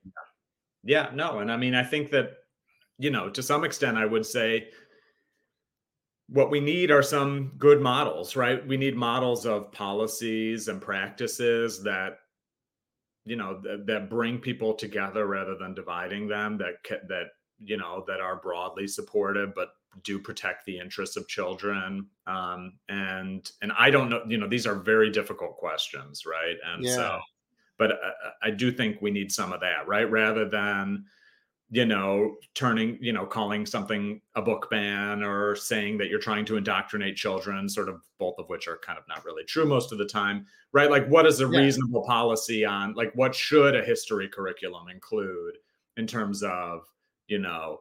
[0.82, 2.30] Yeah no and i mean i think that
[2.98, 4.68] you know, to some extent, I would say
[6.28, 8.66] what we need are some good models, right?
[8.66, 12.18] We need models of policies and practices that
[13.26, 16.74] you know that, that bring people together rather than dividing them that
[17.08, 17.26] that
[17.62, 19.70] you know that are broadly supportive but
[20.04, 24.66] do protect the interests of children um, and and i don't know you know these
[24.66, 26.94] are very difficult questions right and yeah.
[26.94, 27.20] so
[27.78, 31.04] but I, I do think we need some of that right rather than
[31.70, 36.44] you know, turning, you know, calling something a book ban or saying that you're trying
[36.44, 39.90] to indoctrinate children, sort of both of which are kind of not really true most
[39.90, 40.90] of the time, right?
[40.90, 41.58] Like, what is a yeah.
[41.58, 45.58] reasonable policy on, like, what should a history curriculum include
[45.96, 46.82] in terms of,
[47.26, 47.80] you know,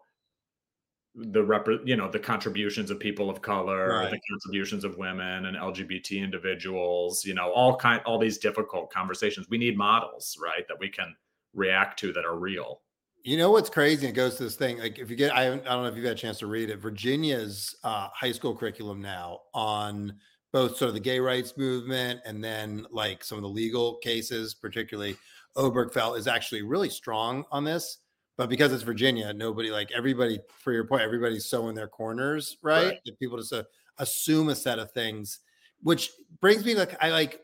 [1.14, 4.12] the rep, you know, the contributions of people of color, right.
[4.12, 9.48] the contributions of women and LGBT individuals, you know, all kind, all these difficult conversations.
[9.48, 11.16] We need models, right, that we can
[11.54, 12.82] react to that are real.
[13.26, 14.06] You know what's crazy?
[14.06, 14.78] It goes to this thing.
[14.78, 16.70] Like if you get, I, I don't know if you've had a chance to read
[16.70, 16.78] it.
[16.78, 20.14] Virginia's uh, high school curriculum now on
[20.54, 24.54] both sort of the gay rights movement and then like some of the legal cases,
[24.54, 25.18] particularly
[25.58, 27.98] Obergefell, is actually really strong on this.
[28.38, 30.40] But because it's Virginia, nobody like everybody.
[30.60, 32.86] For your point, everybody's so in their corners, right?
[32.90, 33.00] right.
[33.08, 33.64] That people just uh,
[33.98, 35.40] assume a set of things,
[35.82, 36.12] which
[36.42, 37.44] brings me like I like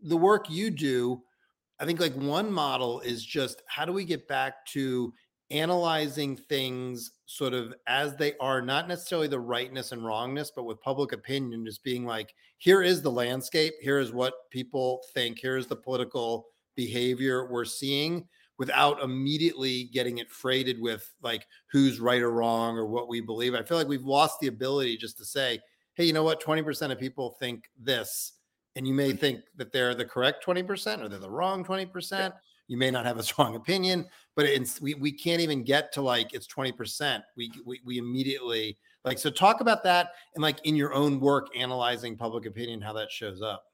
[0.00, 1.22] the work you do
[1.78, 5.12] I think like one model is just how do we get back to
[5.50, 10.80] analyzing things sort of as they are, not necessarily the rightness and wrongness, but with
[10.80, 15.66] public opinion, just being like, here is the landscape, here is what people think, here's
[15.66, 18.26] the political behavior we're seeing
[18.58, 23.54] without immediately getting it freighted with like who's right or wrong or what we believe.
[23.54, 25.60] I feel like we've lost the ability just to say,
[25.94, 26.42] hey, you know what?
[26.42, 28.32] 20% of people think this
[28.76, 32.10] and you may think that they're the correct 20% or they're the wrong 20%.
[32.12, 32.28] Yeah.
[32.68, 36.02] You may not have a strong opinion, but it's we, we can't even get to
[36.02, 37.22] like it's 20%.
[37.36, 41.48] We, we we immediately like so talk about that and like in your own work
[41.56, 43.64] analyzing public opinion, how that shows up.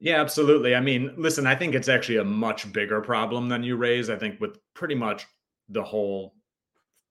[0.00, 0.74] Yeah, absolutely.
[0.74, 4.10] I mean, listen, I think it's actually a much bigger problem than you raise.
[4.10, 5.26] I think with pretty much
[5.68, 6.34] the whole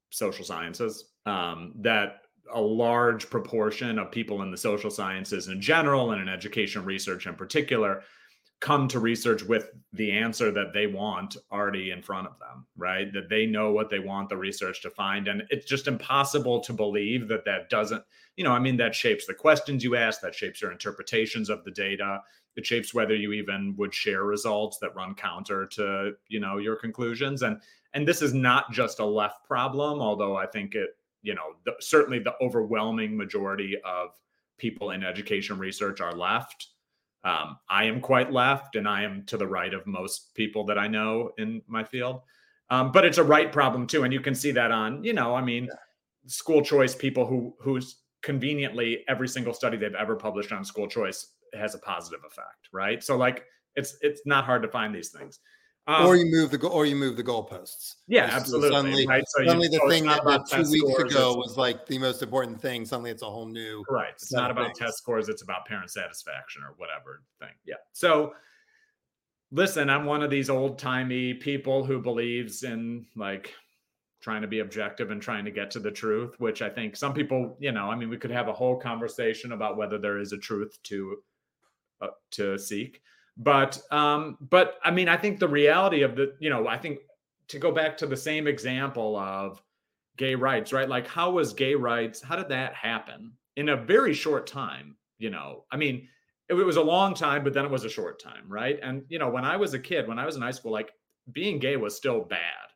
[0.10, 2.21] social sciences, um, that
[2.54, 7.27] a large proportion of people in the social sciences in general and in education research
[7.27, 8.04] in particular
[8.60, 13.13] come to research with the answer that they want already in front of them right?
[13.13, 15.27] That they know what they want the research to find.
[15.27, 18.04] And it's just impossible to believe that that doesn't
[18.38, 21.63] you know i mean that shapes the questions you ask that shapes your interpretations of
[21.63, 22.21] the data.
[22.56, 26.75] It shapes whether you even would share results that run counter to you know your
[26.75, 27.43] conclusions.
[27.43, 27.62] And
[27.93, 30.91] and this is not just a left problem although i think it
[31.22, 34.10] you know, the, certainly the overwhelming majority of
[34.58, 36.68] people in education research are left.
[37.24, 40.78] Um, I am quite left, and I am to the right of most people that
[40.78, 42.22] I know in my field.
[42.70, 45.36] Um, but it's a right problem too, and you can see that on, you know,
[45.36, 45.74] I mean, yeah.
[46.28, 51.34] school choice people who who's conveniently every single study they've ever published on school choice
[51.54, 53.04] has a positive effect, right?
[53.04, 55.40] So like, it's it's not hard to find these things.
[55.88, 57.96] Um, or you move the or you move the goalposts.
[58.08, 58.70] Yeah, absolutely.
[58.70, 59.24] Suddenly, right?
[59.28, 62.62] so suddenly you, the thing that, that two weeks ago was like the most important
[62.62, 62.86] thing.
[62.86, 63.84] Suddenly, it's a whole new.
[63.89, 64.12] Right.
[64.13, 64.78] It's not about things.
[64.78, 65.28] test scores.
[65.28, 67.50] It's about parent satisfaction or whatever thing.
[67.65, 67.76] Yeah.
[67.94, 68.34] So,
[69.52, 73.52] listen, I'm one of these old timey people who believes in like
[74.22, 76.36] trying to be objective and trying to get to the truth.
[76.39, 79.54] Which I think some people, you know, I mean, we could have a whole conversation
[79.54, 81.24] about whether there is a truth to
[82.02, 83.02] uh, to seek
[83.38, 87.00] but um, but I mean, I think the reality of the, you know, I think
[87.48, 89.62] to go back to the same example of
[90.17, 90.88] gay rights, right?
[90.88, 92.22] Like, how was gay rights?
[92.22, 94.96] How did that happen in a very short time?
[95.17, 96.08] You know, I mean,
[96.50, 98.80] it, it was a long time, but then it was a short time, right?
[98.82, 100.91] And you know, when I was a kid, when I was in high school, like
[101.32, 102.67] being gay was still bad,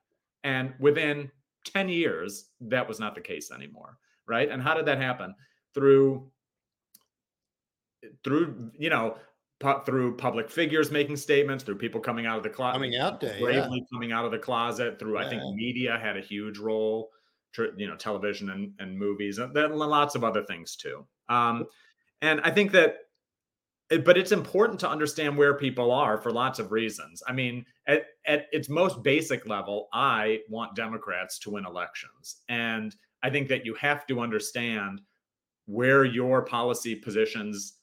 [0.44, 1.30] and within
[1.66, 4.50] ten years, that was not the case anymore, right?
[4.50, 5.36] And how did that happen?
[5.74, 6.32] Through
[8.24, 9.18] through you know
[9.86, 13.40] through public figures making statements, through people coming out of the closet, coming out day,
[13.40, 13.86] bravely yeah.
[13.92, 15.00] coming out of the closet.
[15.00, 15.26] Through yeah.
[15.26, 17.10] I think media had a huge role,
[17.78, 21.06] you know, television and, and movies, and then lots of other things too.
[21.30, 21.66] Um,
[22.22, 22.98] and I think that,
[24.04, 27.24] but it's important to understand where people are for lots of reasons.
[27.28, 32.96] I mean, at, at its most basic level, I want Democrats to win elections, and
[33.24, 35.02] I think that you have to understand
[35.66, 37.76] where your policy positions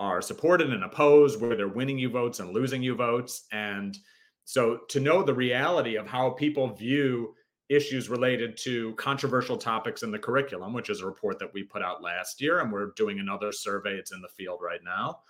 [0.00, 3.44] are supported and opposed, where they're winning you votes and losing you votes.
[3.52, 3.96] And
[4.44, 7.34] so to know the reality of how people view
[7.68, 11.82] issues related to controversial topics in the curriculum, which is a report that we put
[11.82, 13.92] out last year, and we're doing another survey.
[13.92, 15.20] It's in the field right now.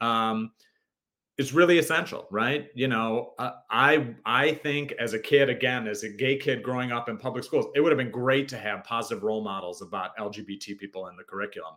[0.00, 0.50] Um,
[1.36, 2.68] it's really essential, right?
[2.74, 6.92] You know, uh, I I think as a kid, again, as a gay kid growing
[6.92, 10.16] up in public schools, it would have been great to have positive role models about
[10.16, 11.74] LGBT people in the curriculum.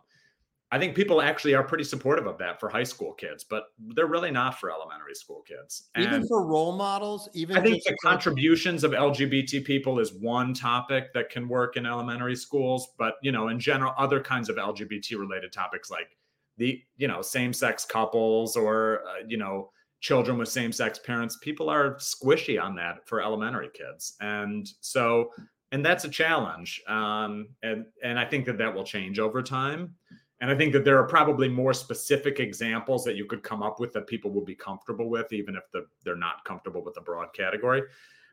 [0.70, 4.06] I think people actually are pretty supportive of that for high school kids, but they're
[4.06, 5.88] really not for elementary school kids.
[5.94, 10.52] And even for role models, even I think the contributions of LGBT people is one
[10.52, 14.56] topic that can work in elementary schools, but you know, in general, other kinds of
[14.56, 16.16] LGBT related topics like
[16.58, 21.38] the you know same sex couples or uh, you know children with same sex parents,
[21.40, 25.30] people are squishy on that for elementary kids, and so
[25.72, 29.94] and that's a challenge, um, and and I think that that will change over time.
[30.40, 33.80] And I think that there are probably more specific examples that you could come up
[33.80, 37.00] with that people will be comfortable with, even if the, they're not comfortable with the
[37.00, 37.82] broad category.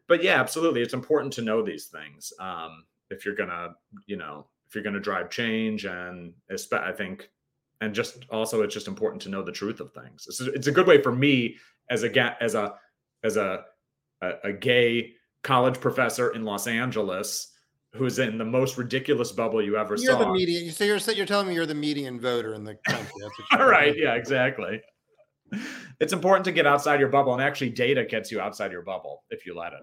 [0.08, 3.76] But yeah, absolutely, it's important to know these things um, if you're gonna,
[4.06, 6.34] you know, if you're gonna drive change, and
[6.72, 7.30] I think,
[7.82, 10.26] and just also, it's just important to know the truth of things.
[10.28, 11.58] It's, it's a good way for me
[11.89, 12.76] as a as a
[13.24, 13.66] as a,
[14.22, 17.51] a, a gay college professor in Los Angeles
[17.96, 20.20] who's in the most ridiculous bubble you ever you're saw.
[20.20, 20.72] You're the median.
[20.72, 23.22] So you're you're telling me you're the median voter in the country.
[23.52, 23.96] All right.
[23.98, 24.14] Yeah.
[24.14, 24.82] Exactly.
[26.00, 29.24] It's important to get outside your bubble, and actually, data gets you outside your bubble
[29.30, 29.80] if you let it.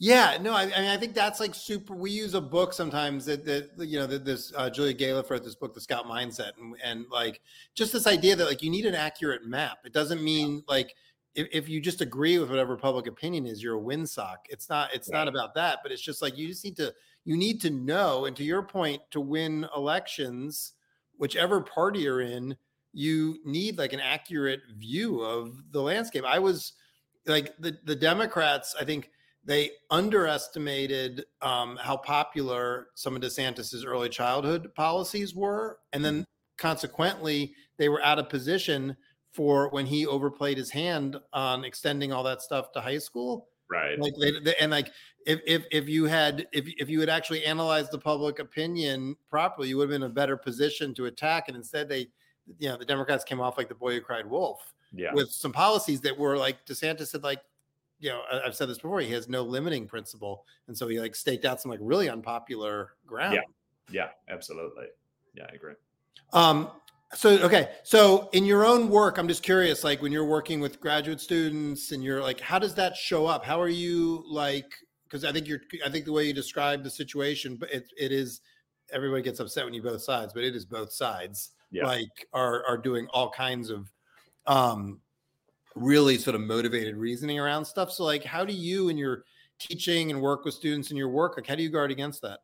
[0.00, 1.94] Yeah, no, I, I, mean, I think that's like super.
[1.94, 5.42] We use a book sometimes that, that you know, that this uh, Julia Galef wrote
[5.42, 7.40] this book, The Scout Mindset, and, and like
[7.74, 9.78] just this idea that like you need an accurate map.
[9.84, 10.94] It doesn't mean like
[11.38, 14.38] if, if you just agree with whatever public opinion is, you're a windsock.
[14.48, 14.92] It's not.
[14.92, 15.18] It's right.
[15.18, 15.78] not about that.
[15.82, 16.92] But it's just like you just need to
[17.24, 20.74] you need to know, and to your point, to win elections,
[21.16, 22.56] whichever party you're in,
[22.92, 26.24] you need like an accurate view of the landscape.
[26.26, 26.72] I was
[27.26, 29.10] like the the Democrats, I think
[29.44, 36.22] they underestimated um, how popular some of DeSantis's early childhood policies were, and then mm-hmm.
[36.56, 38.96] consequently they were out of position
[39.32, 43.48] for when he overplayed his hand on extending all that stuff to high school.
[43.70, 43.98] Right.
[43.98, 44.90] Like they, they, and like
[45.26, 49.68] if if if you had if if you had actually analyzed the public opinion properly,
[49.68, 51.48] you would have been in a better position to attack.
[51.48, 52.08] And instead, they,
[52.58, 54.72] you know, the Democrats came off like the boy who cried wolf.
[54.94, 55.12] Yeah.
[55.12, 57.42] With some policies that were like DeSantis said, like,
[58.00, 59.00] you know, I've said this before.
[59.00, 62.94] He has no limiting principle, and so he like staked out some like really unpopular
[63.06, 63.34] ground.
[63.34, 63.42] Yeah.
[63.90, 64.08] Yeah.
[64.32, 64.86] Absolutely.
[65.34, 65.74] Yeah, I agree.
[66.32, 66.70] Um,
[67.14, 67.70] so okay.
[67.84, 71.92] So in your own work i'm just curious like when you're working with graduate students
[71.92, 73.44] and you're like how does that show up?
[73.44, 74.70] How are you like
[75.04, 78.12] because i think you're i think the way you describe the situation but it, it
[78.12, 78.42] is
[78.92, 81.86] everybody gets upset when you both sides but it is both sides yeah.
[81.86, 83.90] like are are doing all kinds of
[84.46, 85.00] um
[85.74, 87.90] really sort of motivated reasoning around stuff.
[87.92, 89.24] So like how do you in your
[89.58, 92.40] teaching and work with students in your work like how do you guard against that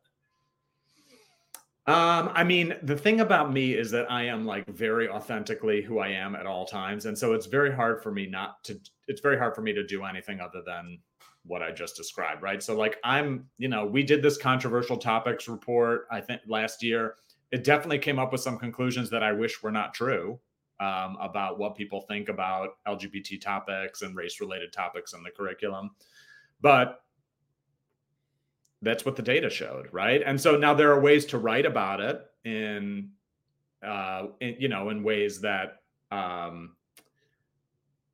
[1.87, 5.99] um, I mean, the thing about me is that I am like very authentically who
[5.99, 7.05] I am at all times.
[7.05, 9.85] And so it's very hard for me not to, it's very hard for me to
[9.85, 10.97] do anything other than
[11.45, 12.61] what I just described, right?
[12.63, 17.15] So, like, I'm, you know, we did this controversial topics report, I think last year.
[17.51, 20.39] It definitely came up with some conclusions that I wish were not true
[20.79, 25.91] um, about what people think about LGBT topics and race related topics in the curriculum.
[26.61, 27.01] But
[28.85, 30.21] that's what the data showed, right?
[30.25, 33.09] And so now there are ways to write about it in,
[33.85, 35.81] uh, in you know, in ways that,
[36.11, 36.75] um,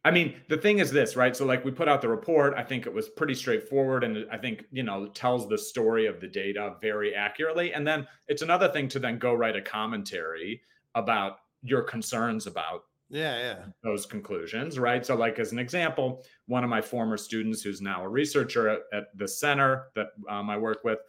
[0.04, 1.36] I mean, the thing is this, right?
[1.36, 2.56] So, like, we put out the report.
[2.58, 6.20] I think it was pretty straightforward, and I think you know tells the story of
[6.20, 7.74] the data very accurately.
[7.74, 10.64] And then it's another thing to then go write a commentary
[10.96, 13.58] about your concerns about yeah yeah.
[13.84, 15.06] those conclusions right?
[15.06, 18.80] So like as an example one of my former students who's now a researcher at,
[18.94, 21.00] at the center that um, i work with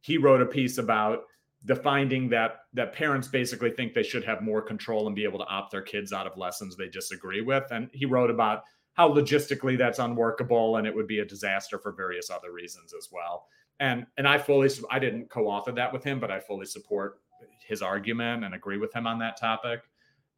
[0.00, 1.24] he wrote a piece about
[1.64, 5.38] the finding that that parents basically think they should have more control and be able
[5.38, 7.64] to opt their kids out of lessons they disagree with.
[7.70, 8.62] And he wrote about
[8.94, 13.08] how logistically that's unworkable and it would be a disaster for various other reasons as
[13.12, 13.46] well.
[13.78, 17.20] And and i fully i didn't co-author that with him but i fully support
[17.66, 19.80] his argument and agree with him on that topic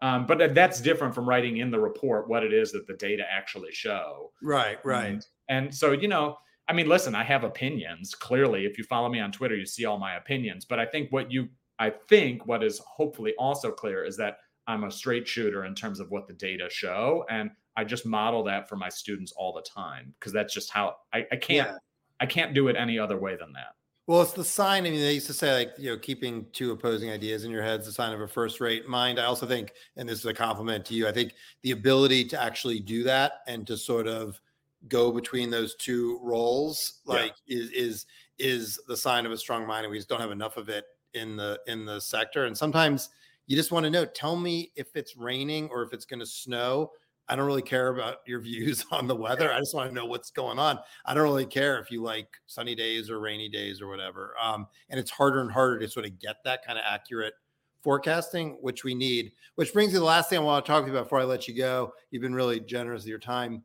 [0.03, 3.23] um, but that's different from writing in the report what it is that the data
[3.31, 4.33] actually show.
[4.43, 5.07] Right, right.
[5.07, 6.37] And, and so, you know,
[6.69, 8.13] I mean, listen, I have opinions.
[8.13, 10.65] Clearly, if you follow me on Twitter, you see all my opinions.
[10.65, 11.49] But I think what you,
[11.79, 16.01] I think what is hopefully also clear is that I'm a straight shooter in terms
[16.01, 17.25] of what the data show.
[17.31, 20.97] And I just model that for my students all the time because that's just how
[21.13, 21.79] I, I can't, yeah.
[22.21, 23.75] I can't do it any other way than that.
[24.09, 24.85] Well, it's the sign.
[24.85, 27.63] I mean, they used to say like, you know, keeping two opposing ideas in your
[27.63, 29.21] head is a sign of a first-rate mind.
[29.21, 32.43] I also think, and this is a compliment to you, I think the ability to
[32.43, 34.41] actually do that and to sort of
[34.89, 37.59] go between those two roles, like, yeah.
[37.59, 38.07] is is
[38.39, 40.85] is the sign of a strong mind, and we just don't have enough of it
[41.15, 42.47] in the in the sector.
[42.47, 43.11] And sometimes
[43.47, 46.27] you just want to know, tell me if it's raining or if it's going to
[46.27, 46.91] snow
[47.29, 49.53] I don't really care about your views on the weather.
[49.53, 50.79] I just want to know what's going on.
[51.05, 54.35] I don't really care if you like sunny days or rainy days or whatever.
[54.43, 57.35] Um, and it's harder and harder to sort of get that kind of accurate
[57.83, 59.33] forecasting, which we need.
[59.55, 61.21] Which brings me to the last thing I want to talk to you about before
[61.21, 61.93] I let you go.
[62.11, 63.63] You've been really generous with your time.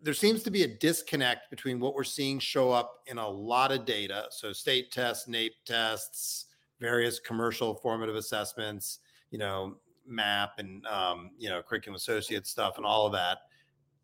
[0.00, 3.72] There seems to be a disconnect between what we're seeing show up in a lot
[3.72, 4.26] of data.
[4.30, 6.46] So state tests, NAEP tests,
[6.80, 9.00] various commercial formative assessments,
[9.30, 9.78] you know,
[10.08, 13.38] MAP and um, you know, curriculum associate stuff and all of that.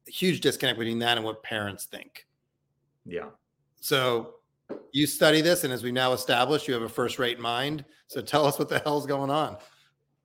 [0.06, 2.26] Huge disconnect between that and what parents think.
[3.04, 3.30] Yeah.
[3.80, 4.34] So
[4.92, 7.84] you study this, and as we now established, you have a first-rate mind.
[8.06, 9.56] So tell us what the hell's going on.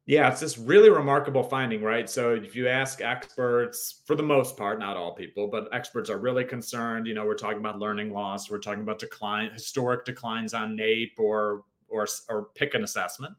[0.08, 2.10] Yeah, it's this really remarkable finding, right?
[2.10, 6.18] So if you ask experts, for the most part, not all people, but experts are
[6.18, 7.08] really concerned.
[7.08, 11.20] You know, we're talking about learning loss, we're talking about decline, historic declines on NAEP
[11.20, 13.36] or or or pick an assessment.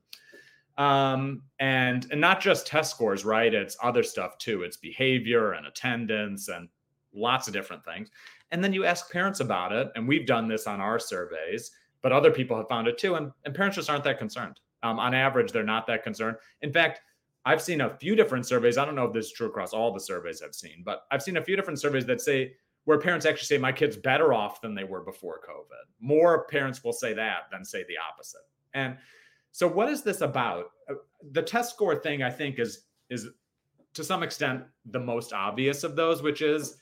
[0.79, 3.53] Um, and and not just test scores, right?
[3.53, 4.63] It's other stuff too.
[4.63, 6.69] It's behavior and attendance and
[7.13, 8.11] lots of different things.
[8.53, 12.13] And then you ask parents about it, and we've done this on our surveys, but
[12.13, 13.17] other people have found it too.
[13.17, 14.61] And, and parents just aren't that concerned.
[14.83, 16.37] Um, on average, they're not that concerned.
[16.63, 17.01] In fact,
[17.45, 18.79] I've seen a few different surveys.
[18.79, 21.23] I don't know if this is true across all the surveys I've seen, but I've
[21.23, 22.55] seen a few different surveys that say
[22.85, 25.91] where parents actually say my kid's better off than they were before COVID.
[26.01, 28.43] More parents will say that than say the opposite.
[28.75, 28.97] And
[29.53, 30.71] so, what is this about?
[30.89, 30.95] Uh,
[31.33, 33.29] the test score thing, I think, is is
[33.95, 36.77] to some extent the most obvious of those, which is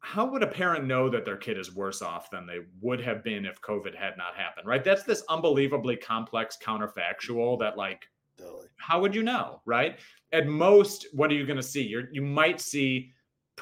[0.00, 3.22] how would a parent know that their kid is worse off than they would have
[3.22, 4.66] been if COVID had not happened?
[4.66, 4.82] Right?
[4.82, 8.66] That's this unbelievably complex counterfactual that, like, totally.
[8.76, 9.60] how would you know?
[9.64, 9.98] Right?
[10.32, 11.82] At most, what are you going to see?
[11.82, 13.12] You're, you might see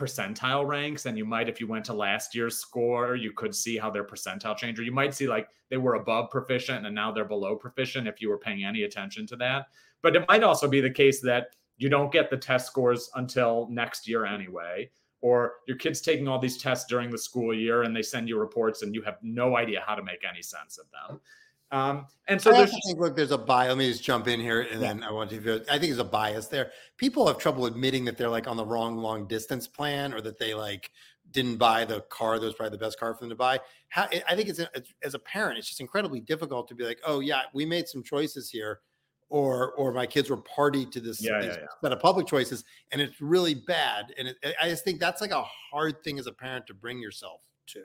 [0.00, 3.76] percentile ranks and you might if you went to last year's score you could see
[3.76, 7.12] how their percentile changed or you might see like they were above proficient and now
[7.12, 9.66] they're below proficient if you were paying any attention to that.
[10.02, 13.68] But it might also be the case that you don't get the test scores until
[13.70, 14.90] next year anyway
[15.20, 18.38] or your kids taking all these tests during the school year and they send you
[18.38, 21.20] reports and you have no idea how to make any sense of them
[21.72, 23.68] um, and so I there's think look, there's a bias.
[23.68, 24.88] Let me just jump in here, and yeah.
[24.88, 25.36] then I want to.
[25.68, 26.72] I think there's a bias there.
[26.96, 30.38] People have trouble admitting that they're like on the wrong long distance plan, or that
[30.38, 30.90] they like
[31.30, 33.60] didn't buy the car that was probably the best car for them to buy.
[33.88, 34.60] How I think it's,
[35.02, 38.02] as a parent, it's just incredibly difficult to be like, oh yeah, we made some
[38.02, 38.80] choices here,
[39.28, 41.66] or or my kids were party to this, yeah, yeah, yeah.
[41.82, 44.12] set of public choices, and it's really bad.
[44.18, 47.00] And it, I just think that's like a hard thing as a parent to bring
[47.00, 47.82] yourself to.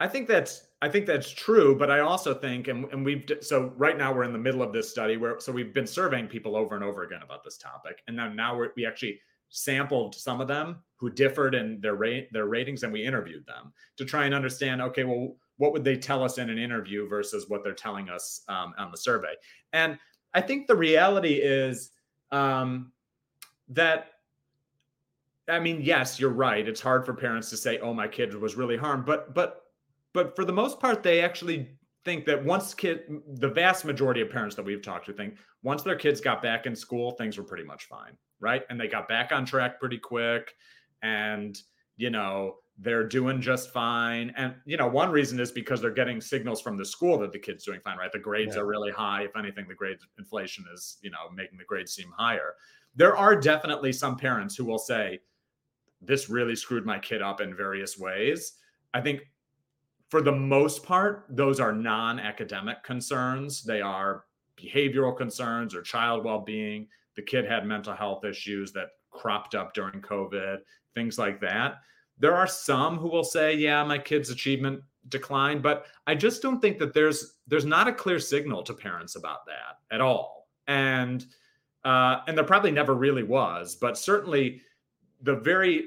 [0.00, 3.72] I think that's I think that's true, but I also think, and, and we've so
[3.76, 6.56] right now we're in the middle of this study where so we've been surveying people
[6.56, 9.18] over and over again about this topic, and then now we're, we actually
[9.48, 13.72] sampled some of them who differed in their rate their ratings, and we interviewed them
[13.96, 14.82] to try and understand.
[14.82, 18.42] Okay, well, what would they tell us in an interview versus what they're telling us
[18.48, 19.34] um, on the survey?
[19.72, 19.98] And
[20.34, 21.92] I think the reality is
[22.32, 22.92] um,
[23.68, 24.08] that
[25.48, 26.66] I mean, yes, you're right.
[26.66, 29.63] It's hard for parents to say, "Oh, my kid was really harmed," but but
[30.14, 31.68] but for the most part, they actually
[32.04, 33.02] think that once kid,
[33.34, 36.66] the vast majority of parents that we've talked to think once their kids got back
[36.66, 38.62] in school, things were pretty much fine, right?
[38.70, 40.54] And they got back on track pretty quick,
[41.02, 41.58] and
[41.96, 44.32] you know they're doing just fine.
[44.36, 47.38] And you know one reason is because they're getting signals from the school that the
[47.38, 48.12] kid's doing fine, right?
[48.12, 48.62] The grades yeah.
[48.62, 49.24] are really high.
[49.24, 52.54] If anything, the grade inflation is you know making the grades seem higher.
[52.94, 55.20] There are definitely some parents who will say,
[56.00, 58.52] "This really screwed my kid up in various ways."
[58.92, 59.22] I think
[60.14, 63.64] for the most part, those are non academic concerns.
[63.64, 66.86] They are behavioral concerns or child well being.
[67.16, 70.58] The kid had mental health issues that cropped up during COVID,
[70.94, 71.78] things like that.
[72.16, 76.60] There are some who will say, yeah, my kid's achievement declined, but I just don't
[76.60, 80.46] think that there's there's not a clear signal to parents about that at all.
[80.68, 81.26] And
[81.84, 84.62] uh, and there probably never really was, but certainly
[85.22, 85.86] the very,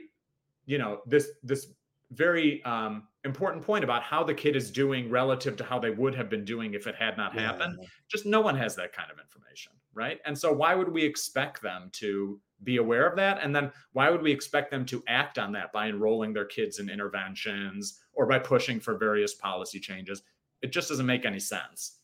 [0.65, 1.67] you know, this this
[2.11, 6.15] very um, important point about how the kid is doing relative to how they would
[6.15, 7.41] have been doing if it had not yeah.
[7.41, 7.77] happened.
[8.09, 10.19] Just no one has that kind of information, right?
[10.25, 13.43] And so why would we expect them to be aware of that?
[13.43, 16.79] And then why would we expect them to act on that by enrolling their kids
[16.79, 20.23] in interventions or by pushing for various policy changes?
[20.63, 21.96] It just doesn't make any sense.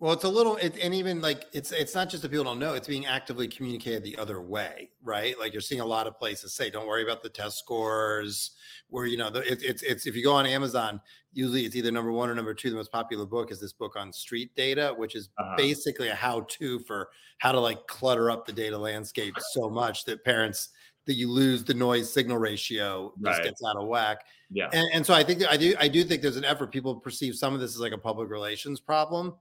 [0.00, 2.60] Well, it's a little, it, and even like it's it's not just that people don't
[2.60, 5.36] know; it's being actively communicated the other way, right?
[5.36, 8.52] Like you're seeing a lot of places say, "Don't worry about the test scores."
[8.90, 11.00] Where you know, the, it, it's it's if you go on Amazon,
[11.32, 12.70] usually it's either number one or number two.
[12.70, 15.56] The most popular book is this book on street data, which is uh-huh.
[15.56, 20.24] basically a how-to for how to like clutter up the data landscape so much that
[20.24, 20.68] parents
[21.06, 23.44] that you lose the noise signal ratio just right.
[23.46, 24.18] gets out of whack.
[24.48, 26.70] Yeah, and, and so I think I do I do think there's an effort.
[26.70, 29.34] People perceive some of this as like a public relations problem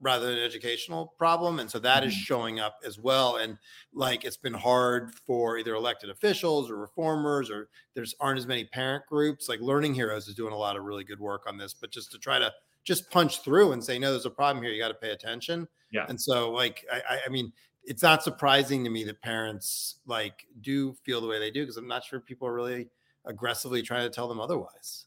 [0.00, 1.58] rather than an educational problem.
[1.60, 2.16] And so that is Mhm.
[2.16, 3.36] showing up as well.
[3.36, 3.58] And
[3.92, 8.64] like it's been hard for either elected officials or reformers, or there's aren't as many
[8.64, 9.48] parent groups.
[9.48, 12.10] Like Learning Heroes is doing a lot of really good work on this, but just
[12.12, 14.72] to try to just punch through and say, no, there's a problem here.
[14.72, 15.68] You got to pay attention.
[15.92, 16.06] Yeah.
[16.08, 17.52] And so, like, I, I- I mean,
[17.84, 21.76] it's not surprising to me that parents like do feel the way they do because
[21.76, 22.90] I'm not sure people are really
[23.26, 25.06] aggressively trying to tell them otherwise.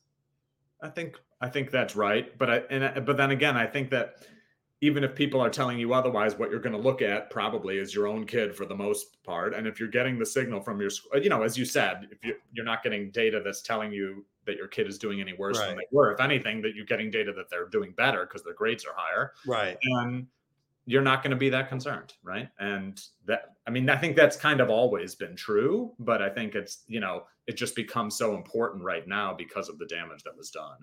[0.81, 3.89] I think I think that's right, but I and I- but then again, I think
[3.91, 4.27] that
[4.83, 7.95] even if people are telling you otherwise, what you're going to look at probably is
[7.95, 9.53] your own kid for the most part.
[9.53, 10.89] And if you're getting the signal from your,
[11.21, 14.57] you know, as you said, if you you're not getting data that's telling you that
[14.57, 15.67] your kid is doing any worse Right.
[15.67, 18.55] than they were, if anything, that you're getting data that they're doing better because their
[18.55, 19.77] grades are higher, Right.
[19.81, 20.27] And
[20.85, 22.49] you're not going to be that concerned, right?
[22.59, 26.55] And that, I mean, I think that's kind of always been true, but I think
[26.55, 30.35] it's, you know, it just becomes so important right now because of the damage that
[30.35, 30.79] was done.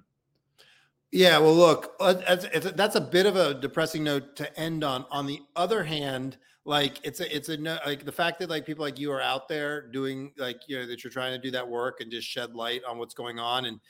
[1.13, 5.07] Yeah, well, look, uh, that's a bit of a depressing note to end on.
[5.11, 8.85] On the other hand, like it's a, it's a like the fact that like people
[8.85, 11.67] like you are out there doing like you know that you're trying to do that
[11.67, 13.81] work and just shed light on what's going on and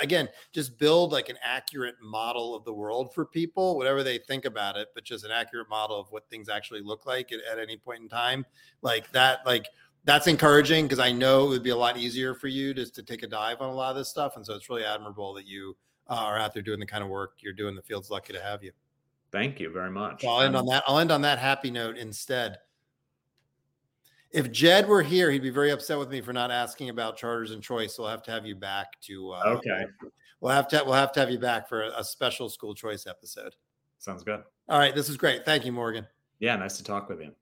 [0.00, 4.44] again just build like an accurate model of the world for people, whatever they think
[4.44, 7.58] about it, but just an accurate model of what things actually look like at, at
[7.58, 8.44] any point in time,
[8.82, 9.66] like that, like.
[10.04, 13.02] That's encouraging because I know it would be a lot easier for you just to
[13.02, 15.44] take a dive on a lot of this stuff, and so it's really admirable that
[15.44, 15.76] you
[16.08, 17.74] uh, are out there doing the kind of work you're doing.
[17.74, 18.72] The field's lucky to have you.
[19.30, 20.22] Thank you very much.
[20.22, 20.84] So I'll end Um, on that.
[20.86, 22.58] I'll end on that happy note instead.
[24.30, 27.50] If Jed were here, he'd be very upset with me for not asking about charters
[27.52, 27.96] and choice.
[27.96, 29.32] So we'll have to have you back to.
[29.32, 29.86] Uh, Okay.
[30.40, 30.82] We'll have to.
[30.84, 33.56] We'll have to have you back for a, a special school choice episode.
[33.98, 34.40] Sounds good.
[34.68, 34.94] All right.
[34.94, 35.44] This is great.
[35.44, 36.06] Thank you, Morgan.
[36.38, 37.32] Yeah, nice to talk with you.